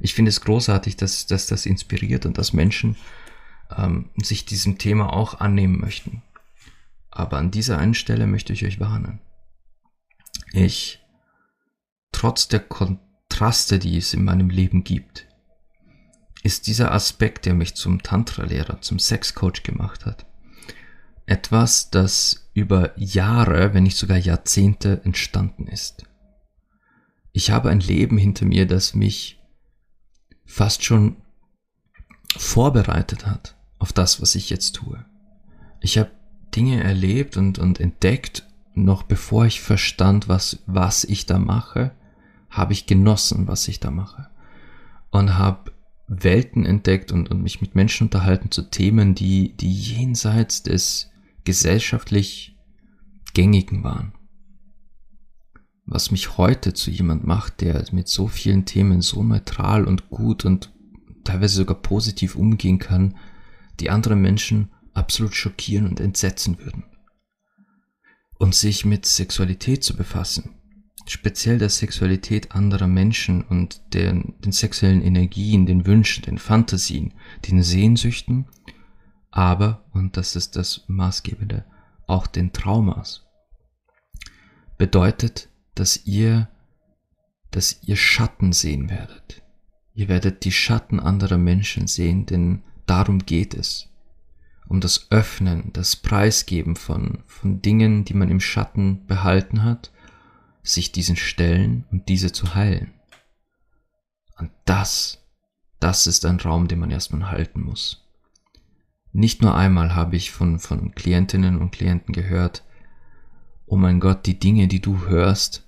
Ich 0.00 0.14
finde 0.14 0.30
es 0.30 0.40
großartig, 0.40 0.96
dass, 0.96 1.26
dass 1.26 1.46
das 1.46 1.64
inspiriert 1.64 2.26
und 2.26 2.38
dass 2.38 2.52
Menschen 2.52 2.96
ähm, 3.76 4.10
sich 4.16 4.44
diesem 4.44 4.78
Thema 4.78 5.12
auch 5.12 5.40
annehmen 5.40 5.80
möchten. 5.80 6.22
Aber 7.10 7.38
an 7.38 7.50
dieser 7.50 7.78
einen 7.78 7.94
Stelle 7.94 8.26
möchte 8.26 8.52
ich 8.52 8.64
euch 8.64 8.80
warnen. 8.80 9.20
Ich 10.52 11.00
trotz 12.10 12.48
der 12.48 12.60
Kontraste, 12.60 13.78
die 13.78 13.96
es 13.96 14.12
in 14.12 14.24
meinem 14.24 14.50
Leben 14.50 14.82
gibt, 14.82 15.26
ist 16.42 16.66
dieser 16.66 16.92
Aspekt, 16.92 17.46
der 17.46 17.54
mich 17.54 17.74
zum 17.74 18.02
Tantra-Lehrer, 18.02 18.80
zum 18.80 18.98
Sexcoach 18.98 19.62
gemacht 19.62 20.06
hat, 20.06 20.26
etwas, 21.26 21.90
das 21.90 22.50
über 22.52 22.98
Jahre, 22.98 23.74
wenn 23.74 23.84
nicht 23.84 23.96
sogar 23.96 24.18
Jahrzehnte 24.18 25.00
entstanden 25.04 25.66
ist. 25.68 26.04
Ich 27.32 27.50
habe 27.50 27.70
ein 27.70 27.80
Leben 27.80 28.18
hinter 28.18 28.44
mir, 28.44 28.66
das 28.66 28.94
mich 28.94 29.40
fast 30.44 30.84
schon 30.84 31.16
vorbereitet 32.36 33.26
hat 33.26 33.56
auf 33.78 33.92
das, 33.92 34.20
was 34.20 34.34
ich 34.34 34.50
jetzt 34.50 34.72
tue. 34.76 35.04
Ich 35.80 35.98
habe 35.98 36.10
Dinge 36.54 36.82
erlebt 36.82 37.36
und, 37.36 37.58
und 37.58 37.80
entdeckt, 37.80 38.46
noch 38.74 39.02
bevor 39.02 39.46
ich 39.46 39.60
verstand, 39.60 40.28
was, 40.28 40.62
was 40.66 41.04
ich 41.04 41.26
da 41.26 41.38
mache, 41.38 41.92
habe 42.50 42.72
ich 42.72 42.86
genossen, 42.86 43.48
was 43.48 43.66
ich 43.68 43.80
da 43.80 43.90
mache. 43.90 44.28
Und 45.10 45.36
habe 45.36 45.71
Welten 46.20 46.66
entdeckt 46.66 47.10
und, 47.10 47.30
und 47.30 47.42
mich 47.42 47.60
mit 47.60 47.74
Menschen 47.74 48.08
unterhalten 48.08 48.50
zu 48.50 48.62
Themen, 48.62 49.14
die, 49.14 49.56
die 49.56 49.72
jenseits 49.72 50.62
des 50.62 51.10
gesellschaftlich 51.44 52.56
gängigen 53.32 53.82
waren. 53.82 54.12
Was 55.86 56.10
mich 56.10 56.36
heute 56.36 56.74
zu 56.74 56.90
jemand 56.90 57.26
macht, 57.26 57.60
der 57.60 57.84
mit 57.92 58.08
so 58.08 58.28
vielen 58.28 58.66
Themen 58.66 59.00
so 59.00 59.22
neutral 59.22 59.84
und 59.84 60.10
gut 60.10 60.44
und 60.44 60.72
teilweise 61.24 61.56
sogar 61.56 61.80
positiv 61.80 62.36
umgehen 62.36 62.78
kann, 62.78 63.16
die 63.80 63.90
andere 63.90 64.16
Menschen 64.16 64.70
absolut 64.92 65.34
schockieren 65.34 65.86
und 65.86 65.98
entsetzen 65.98 66.58
würden. 66.58 66.84
Und 68.38 68.54
sich 68.54 68.84
mit 68.84 69.06
Sexualität 69.06 69.82
zu 69.82 69.96
befassen, 69.96 70.61
speziell 71.06 71.58
der 71.58 71.68
Sexualität 71.68 72.52
anderer 72.52 72.86
Menschen 72.86 73.42
und 73.42 73.94
den, 73.94 74.34
den 74.44 74.52
sexuellen 74.52 75.02
Energien, 75.02 75.66
den 75.66 75.86
Wünschen, 75.86 76.24
den 76.24 76.38
Fantasien, 76.38 77.14
den 77.48 77.62
Sehnsüchten, 77.62 78.46
aber, 79.30 79.84
und 79.92 80.16
das 80.16 80.36
ist 80.36 80.56
das 80.56 80.84
Maßgebende, 80.88 81.64
auch 82.06 82.26
den 82.26 82.52
Traumas, 82.52 83.26
bedeutet, 84.76 85.48
dass 85.74 86.04
ihr, 86.06 86.48
dass 87.50 87.82
ihr 87.82 87.96
Schatten 87.96 88.52
sehen 88.52 88.90
werdet. 88.90 89.42
Ihr 89.94 90.08
werdet 90.08 90.44
die 90.44 90.52
Schatten 90.52 91.00
anderer 91.00 91.38
Menschen 91.38 91.86
sehen, 91.86 92.26
denn 92.26 92.62
darum 92.86 93.20
geht 93.20 93.54
es. 93.54 93.88
Um 94.68 94.80
das 94.80 95.10
Öffnen, 95.10 95.70
das 95.72 95.96
Preisgeben 95.96 96.76
von, 96.76 97.24
von 97.26 97.60
Dingen, 97.60 98.04
die 98.04 98.14
man 98.14 98.30
im 98.30 98.40
Schatten 98.40 99.06
behalten 99.06 99.64
hat 99.64 99.92
sich 100.62 100.92
diesen 100.92 101.16
stellen 101.16 101.84
und 101.90 102.08
diese 102.08 102.32
zu 102.32 102.54
heilen. 102.54 102.92
Und 104.38 104.50
das, 104.64 105.24
das 105.80 106.06
ist 106.06 106.24
ein 106.24 106.40
Raum, 106.40 106.68
den 106.68 106.78
man 106.78 106.90
erstmal 106.90 107.30
halten 107.30 107.62
muss. 107.62 108.02
Nicht 109.12 109.42
nur 109.42 109.54
einmal 109.54 109.94
habe 109.94 110.16
ich 110.16 110.30
von, 110.30 110.58
von 110.58 110.94
Klientinnen 110.94 111.58
und 111.58 111.70
Klienten 111.70 112.14
gehört, 112.14 112.64
oh 113.66 113.76
mein 113.76 114.00
Gott, 114.00 114.26
die 114.26 114.38
Dinge, 114.38 114.68
die 114.68 114.80
du 114.80 115.06
hörst, 115.06 115.66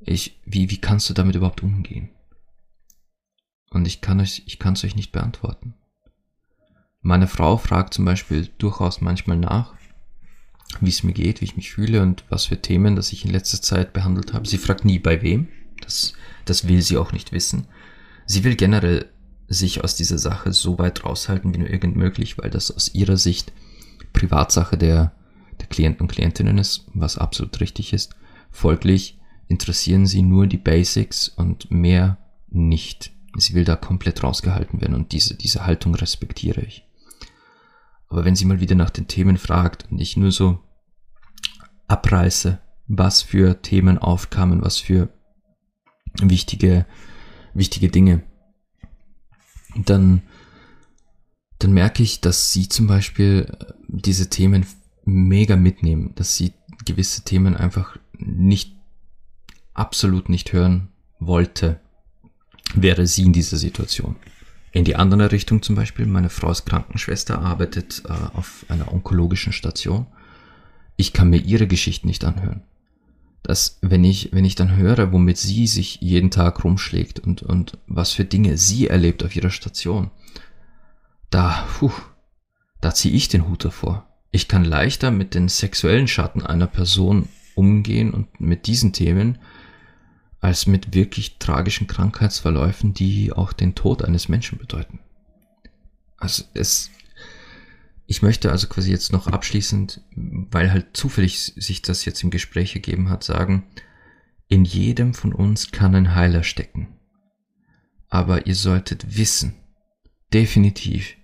ich, 0.00 0.40
wie, 0.44 0.70
wie 0.70 0.80
kannst 0.80 1.08
du 1.08 1.14
damit 1.14 1.36
überhaupt 1.36 1.62
umgehen? 1.62 2.10
Und 3.70 3.86
ich 3.86 4.00
kann 4.00 4.20
euch, 4.20 4.42
ich 4.46 4.58
kann 4.58 4.74
es 4.74 4.84
euch 4.84 4.96
nicht 4.96 5.12
beantworten. 5.12 5.74
Meine 7.00 7.26
Frau 7.26 7.56
fragt 7.56 7.94
zum 7.94 8.04
Beispiel 8.04 8.48
durchaus 8.58 9.00
manchmal 9.00 9.38
nach, 9.38 9.74
wie 10.80 10.88
es 10.88 11.02
mir 11.02 11.12
geht, 11.12 11.40
wie 11.40 11.44
ich 11.44 11.56
mich 11.56 11.72
fühle 11.72 12.02
und 12.02 12.24
was 12.28 12.46
für 12.46 12.60
Themen, 12.60 12.96
das 12.96 13.12
ich 13.12 13.24
in 13.24 13.30
letzter 13.30 13.60
Zeit 13.60 13.92
behandelt 13.92 14.32
habe. 14.32 14.48
Sie 14.48 14.58
fragt 14.58 14.84
nie 14.84 14.98
bei 14.98 15.22
wem. 15.22 15.48
Das, 15.80 16.14
das 16.44 16.68
will 16.68 16.82
sie 16.82 16.96
auch 16.96 17.12
nicht 17.12 17.32
wissen. 17.32 17.66
Sie 18.26 18.44
will 18.44 18.56
generell 18.56 19.06
sich 19.48 19.84
aus 19.84 19.96
dieser 19.96 20.18
Sache 20.18 20.52
so 20.52 20.78
weit 20.78 21.04
raushalten 21.04 21.52
wie 21.52 21.58
nur 21.58 21.70
irgend 21.70 21.96
möglich, 21.96 22.38
weil 22.38 22.50
das 22.50 22.70
aus 22.70 22.94
ihrer 22.94 23.16
Sicht 23.16 23.52
Privatsache 24.12 24.76
der, 24.76 25.12
der 25.60 25.66
Klienten 25.66 26.02
und 26.02 26.12
Klientinnen 26.12 26.58
ist, 26.58 26.86
was 26.94 27.18
absolut 27.18 27.60
richtig 27.60 27.92
ist. 27.92 28.14
Folglich 28.50 29.18
interessieren 29.48 30.06
sie 30.06 30.22
nur 30.22 30.46
die 30.46 30.58
Basics 30.58 31.28
und 31.28 31.70
mehr 31.70 32.18
nicht. 32.48 33.12
Sie 33.36 33.54
will 33.54 33.64
da 33.64 33.76
komplett 33.76 34.22
rausgehalten 34.22 34.80
werden 34.80 34.94
und 34.94 35.12
diese, 35.12 35.34
diese 35.34 35.66
Haltung 35.66 35.94
respektiere 35.94 36.60
ich. 36.62 36.86
Aber 38.12 38.26
wenn 38.26 38.36
sie 38.36 38.44
mal 38.44 38.60
wieder 38.60 38.74
nach 38.74 38.90
den 38.90 39.08
Themen 39.08 39.38
fragt 39.38 39.90
und 39.90 39.98
ich 39.98 40.18
nur 40.18 40.32
so 40.32 40.60
abreiße, 41.88 42.60
was 42.86 43.22
für 43.22 43.62
Themen 43.62 43.96
aufkamen, 43.96 44.62
was 44.62 44.76
für 44.76 45.08
wichtige, 46.20 46.84
wichtige 47.54 47.88
Dinge, 47.88 48.22
dann, 49.76 50.20
dann 51.58 51.72
merke 51.72 52.02
ich, 52.02 52.20
dass 52.20 52.52
sie 52.52 52.68
zum 52.68 52.86
Beispiel 52.86 53.50
äh, 53.58 53.72
diese 53.88 54.28
Themen 54.28 54.66
mega 55.06 55.56
mitnehmen, 55.56 56.12
dass 56.14 56.36
sie 56.36 56.52
gewisse 56.84 57.24
Themen 57.24 57.56
einfach 57.56 57.96
nicht, 58.18 58.76
absolut 59.72 60.28
nicht 60.28 60.52
hören 60.52 60.88
wollte, 61.18 61.80
wäre 62.74 63.06
sie 63.06 63.22
in 63.22 63.32
dieser 63.32 63.56
Situation. 63.56 64.16
In 64.72 64.84
die 64.84 64.96
andere 64.96 65.30
Richtung 65.30 65.60
zum 65.62 65.76
Beispiel, 65.76 66.06
meine 66.06 66.30
Frau 66.30 66.50
ist 66.50 66.64
Krankenschwester, 66.64 67.38
arbeitet 67.40 68.02
äh, 68.06 68.12
auf 68.36 68.64
einer 68.68 68.90
onkologischen 68.90 69.52
Station. 69.52 70.06
Ich 70.96 71.12
kann 71.12 71.28
mir 71.28 71.38
ihre 71.38 71.66
Geschichten 71.66 72.06
nicht 72.06 72.24
anhören. 72.24 72.62
Dass, 73.42 73.78
wenn 73.82 74.02
ich, 74.02 74.30
wenn 74.32 74.46
ich 74.46 74.54
dann 74.54 74.76
höre, 74.76 75.12
womit 75.12 75.36
sie 75.36 75.66
sich 75.66 76.00
jeden 76.00 76.30
Tag 76.30 76.64
rumschlägt 76.64 77.18
und, 77.18 77.42
und 77.42 77.78
was 77.86 78.12
für 78.12 78.24
Dinge 78.24 78.56
sie 78.56 78.86
erlebt 78.86 79.22
auf 79.24 79.36
ihrer 79.36 79.50
Station, 79.50 80.10
da, 81.28 81.66
puh, 81.78 81.92
da 82.80 82.94
ziehe 82.94 83.14
ich 83.14 83.28
den 83.28 83.48
Hut 83.48 83.64
davor. 83.64 84.06
Ich 84.30 84.48
kann 84.48 84.64
leichter 84.64 85.10
mit 85.10 85.34
den 85.34 85.48
sexuellen 85.48 86.08
Schatten 86.08 86.42
einer 86.42 86.66
Person 86.66 87.28
umgehen 87.54 88.14
und 88.14 88.40
mit 88.40 88.66
diesen 88.66 88.94
Themen, 88.94 89.38
als 90.42 90.66
mit 90.66 90.92
wirklich 90.92 91.38
tragischen 91.38 91.86
Krankheitsverläufen, 91.86 92.92
die 92.92 93.32
auch 93.32 93.52
den 93.52 93.76
Tod 93.76 94.02
eines 94.02 94.28
Menschen 94.28 94.58
bedeuten. 94.58 94.98
Also 96.18 96.42
es, 96.52 96.90
ich 98.06 98.22
möchte 98.22 98.50
also 98.50 98.66
quasi 98.66 98.90
jetzt 98.90 99.12
noch 99.12 99.28
abschließend, 99.28 100.02
weil 100.16 100.72
halt 100.72 100.96
zufällig 100.96 101.40
sich 101.56 101.80
das 101.80 102.04
jetzt 102.04 102.24
im 102.24 102.30
Gespräch 102.30 102.74
ergeben 102.74 103.08
hat, 103.08 103.22
sagen, 103.22 103.68
in 104.48 104.64
jedem 104.64 105.14
von 105.14 105.32
uns 105.32 105.70
kann 105.70 105.94
ein 105.94 106.14
Heiler 106.16 106.42
stecken. 106.42 106.88
Aber 108.08 108.46
ihr 108.46 108.56
solltet 108.56 109.16
wissen, 109.16 109.54
definitiv, 110.32 111.14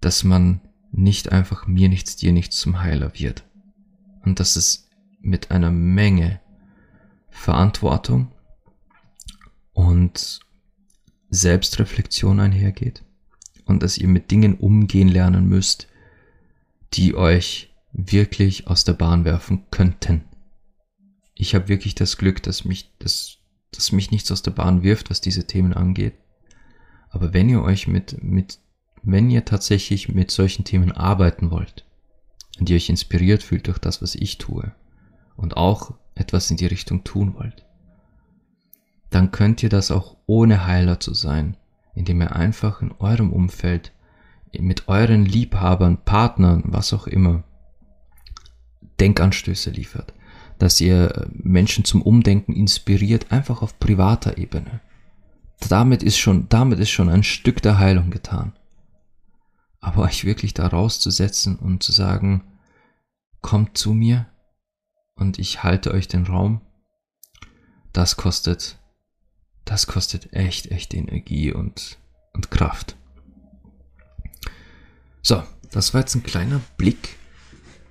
dass 0.00 0.24
man 0.24 0.60
nicht 0.90 1.30
einfach 1.30 1.68
mir 1.68 1.88
nichts, 1.88 2.16
dir 2.16 2.32
nichts 2.32 2.56
zum 2.56 2.82
Heiler 2.82 3.12
wird. 3.14 3.44
Und 4.24 4.40
dass 4.40 4.56
es 4.56 4.88
mit 5.20 5.52
einer 5.52 5.70
Menge 5.70 6.40
Verantwortung 7.36 8.32
und 9.72 10.40
Selbstreflexion 11.28 12.40
einhergeht 12.40 13.04
und 13.66 13.82
dass 13.82 13.98
ihr 13.98 14.08
mit 14.08 14.30
Dingen 14.30 14.54
umgehen 14.54 15.06
lernen 15.06 15.46
müsst, 15.46 15.86
die 16.94 17.14
euch 17.14 17.74
wirklich 17.92 18.66
aus 18.66 18.84
der 18.84 18.94
Bahn 18.94 19.24
werfen 19.24 19.66
könnten. 19.70 20.24
Ich 21.34 21.54
habe 21.54 21.68
wirklich 21.68 21.94
das 21.94 22.16
Glück, 22.16 22.42
dass 22.42 22.64
mich, 22.64 22.90
dass, 22.98 23.36
dass 23.70 23.92
mich 23.92 24.10
nichts 24.10 24.32
aus 24.32 24.42
der 24.42 24.52
Bahn 24.52 24.82
wirft, 24.82 25.10
was 25.10 25.20
diese 25.20 25.46
Themen 25.46 25.74
angeht. 25.74 26.14
Aber 27.10 27.32
wenn 27.32 27.48
ihr 27.48 27.62
euch 27.62 27.86
mit, 27.86 28.22
mit, 28.24 28.58
wenn 29.02 29.30
ihr 29.30 29.44
tatsächlich 29.44 30.08
mit 30.08 30.30
solchen 30.30 30.64
Themen 30.64 30.90
arbeiten 30.90 31.50
wollt 31.50 31.84
und 32.58 32.70
ihr 32.70 32.76
euch 32.76 32.88
inspiriert 32.88 33.42
fühlt 33.42 33.66
durch 33.66 33.78
das, 33.78 34.00
was 34.00 34.14
ich 34.14 34.38
tue 34.38 34.74
und 35.36 35.56
auch 35.56 35.94
etwas 36.16 36.50
in 36.50 36.56
die 36.56 36.66
Richtung 36.66 37.04
tun 37.04 37.34
wollt, 37.34 37.64
dann 39.10 39.30
könnt 39.30 39.62
ihr 39.62 39.68
das 39.68 39.90
auch 39.90 40.16
ohne 40.26 40.66
Heiler 40.66 40.98
zu 40.98 41.14
sein, 41.14 41.56
indem 41.94 42.20
ihr 42.20 42.34
einfach 42.34 42.82
in 42.82 42.92
eurem 42.98 43.32
Umfeld 43.32 43.92
mit 44.58 44.88
euren 44.88 45.24
Liebhabern, 45.24 45.98
Partnern, 46.04 46.62
was 46.66 46.92
auch 46.92 47.06
immer, 47.06 47.44
Denkanstöße 49.00 49.70
liefert, 49.70 50.12
dass 50.58 50.80
ihr 50.80 51.28
Menschen 51.32 51.84
zum 51.84 52.02
Umdenken 52.02 52.54
inspiriert, 52.54 53.30
einfach 53.30 53.62
auf 53.62 53.78
privater 53.78 54.38
Ebene. 54.38 54.80
Damit 55.68 56.02
ist 56.02 56.18
schon, 56.18 56.48
damit 56.48 56.78
ist 56.78 56.90
schon 56.90 57.08
ein 57.08 57.22
Stück 57.22 57.62
der 57.62 57.78
Heilung 57.78 58.10
getan. 58.10 58.52
Aber 59.80 60.02
euch 60.02 60.24
wirklich 60.24 60.54
da 60.54 60.66
rauszusetzen 60.66 61.56
und 61.56 61.82
zu 61.82 61.92
sagen, 61.92 62.42
kommt 63.40 63.76
zu 63.78 63.92
mir, 63.92 64.26
und 65.16 65.38
ich 65.38 65.62
halte 65.62 65.92
euch 65.92 66.08
den 66.08 66.26
Raum, 66.26 66.60
das 67.92 68.16
kostet, 68.16 68.78
das 69.64 69.86
kostet 69.86 70.32
echt, 70.32 70.70
echt 70.70 70.94
Energie 70.94 71.52
und, 71.52 71.98
und 72.32 72.50
Kraft. 72.50 72.96
So, 75.22 75.42
das 75.72 75.92
war 75.92 76.02
jetzt 76.02 76.14
ein 76.14 76.22
kleiner 76.22 76.60
Blick 76.76 77.16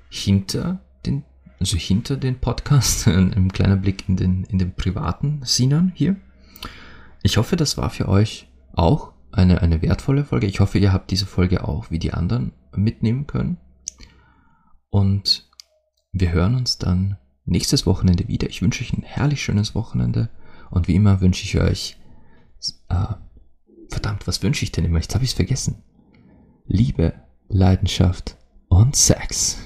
hinter 0.10 0.80
den 1.06 1.24
also 1.60 1.78
hinter 1.78 2.18
den 2.18 2.40
Podcast, 2.40 3.08
ein, 3.08 3.52
kleiner 3.52 3.78
Blick 3.78 4.08
in 4.08 4.18
den, 4.18 4.44
in 4.46 4.60
den 4.60 4.76
privaten 4.76 5.42
Sinan 5.44 5.92
hier. 5.96 6.16
Ich 7.24 7.38
hoffe, 7.38 7.56
das 7.56 7.78
war 7.78 7.90
für 7.90 8.08
euch 8.08 8.48
auch 8.74 9.14
eine, 9.32 9.62
eine 9.62 9.82
wertvolle 9.82 10.26
Folge. 10.26 10.48
Ich 10.48 10.60
hoffe, 10.60 10.78
ihr 10.78 10.94
habt 10.94 11.12
diese 11.12 11.26
Folge 11.26 11.68
auch 11.68 11.90
wie 11.92 12.00
die 12.00 12.14
anderen 12.14 12.54
mitnehmen 12.76 13.26
können. 13.26 13.58
Und 14.90 15.45
wir 16.18 16.32
hören 16.32 16.56
uns 16.56 16.78
dann 16.78 17.18
nächstes 17.44 17.86
Wochenende 17.86 18.30
wieder. 18.30 18.50
Ich 18.50 18.62
wünsche 18.62 18.84
euch 18.84 18.94
ein 18.94 19.04
herrlich 19.04 19.44
schönes 19.44 19.76
Wochenende. 19.76 20.30
Und 20.72 20.88
wie 20.88 20.96
immer 20.96 21.20
wünsche 21.20 21.44
ich 21.44 21.60
euch, 21.60 21.98
äh, 22.88 23.14
verdammt, 23.90 24.26
was 24.26 24.42
wünsche 24.42 24.64
ich 24.64 24.72
denn 24.72 24.86
immer? 24.86 25.00
Jetzt 25.00 25.14
habe 25.14 25.26
ich 25.26 25.32
es 25.32 25.36
vergessen. 25.36 25.84
Liebe, 26.68 27.14
Leidenschaft 27.50 28.38
und 28.70 28.96
Sex. 28.96 29.66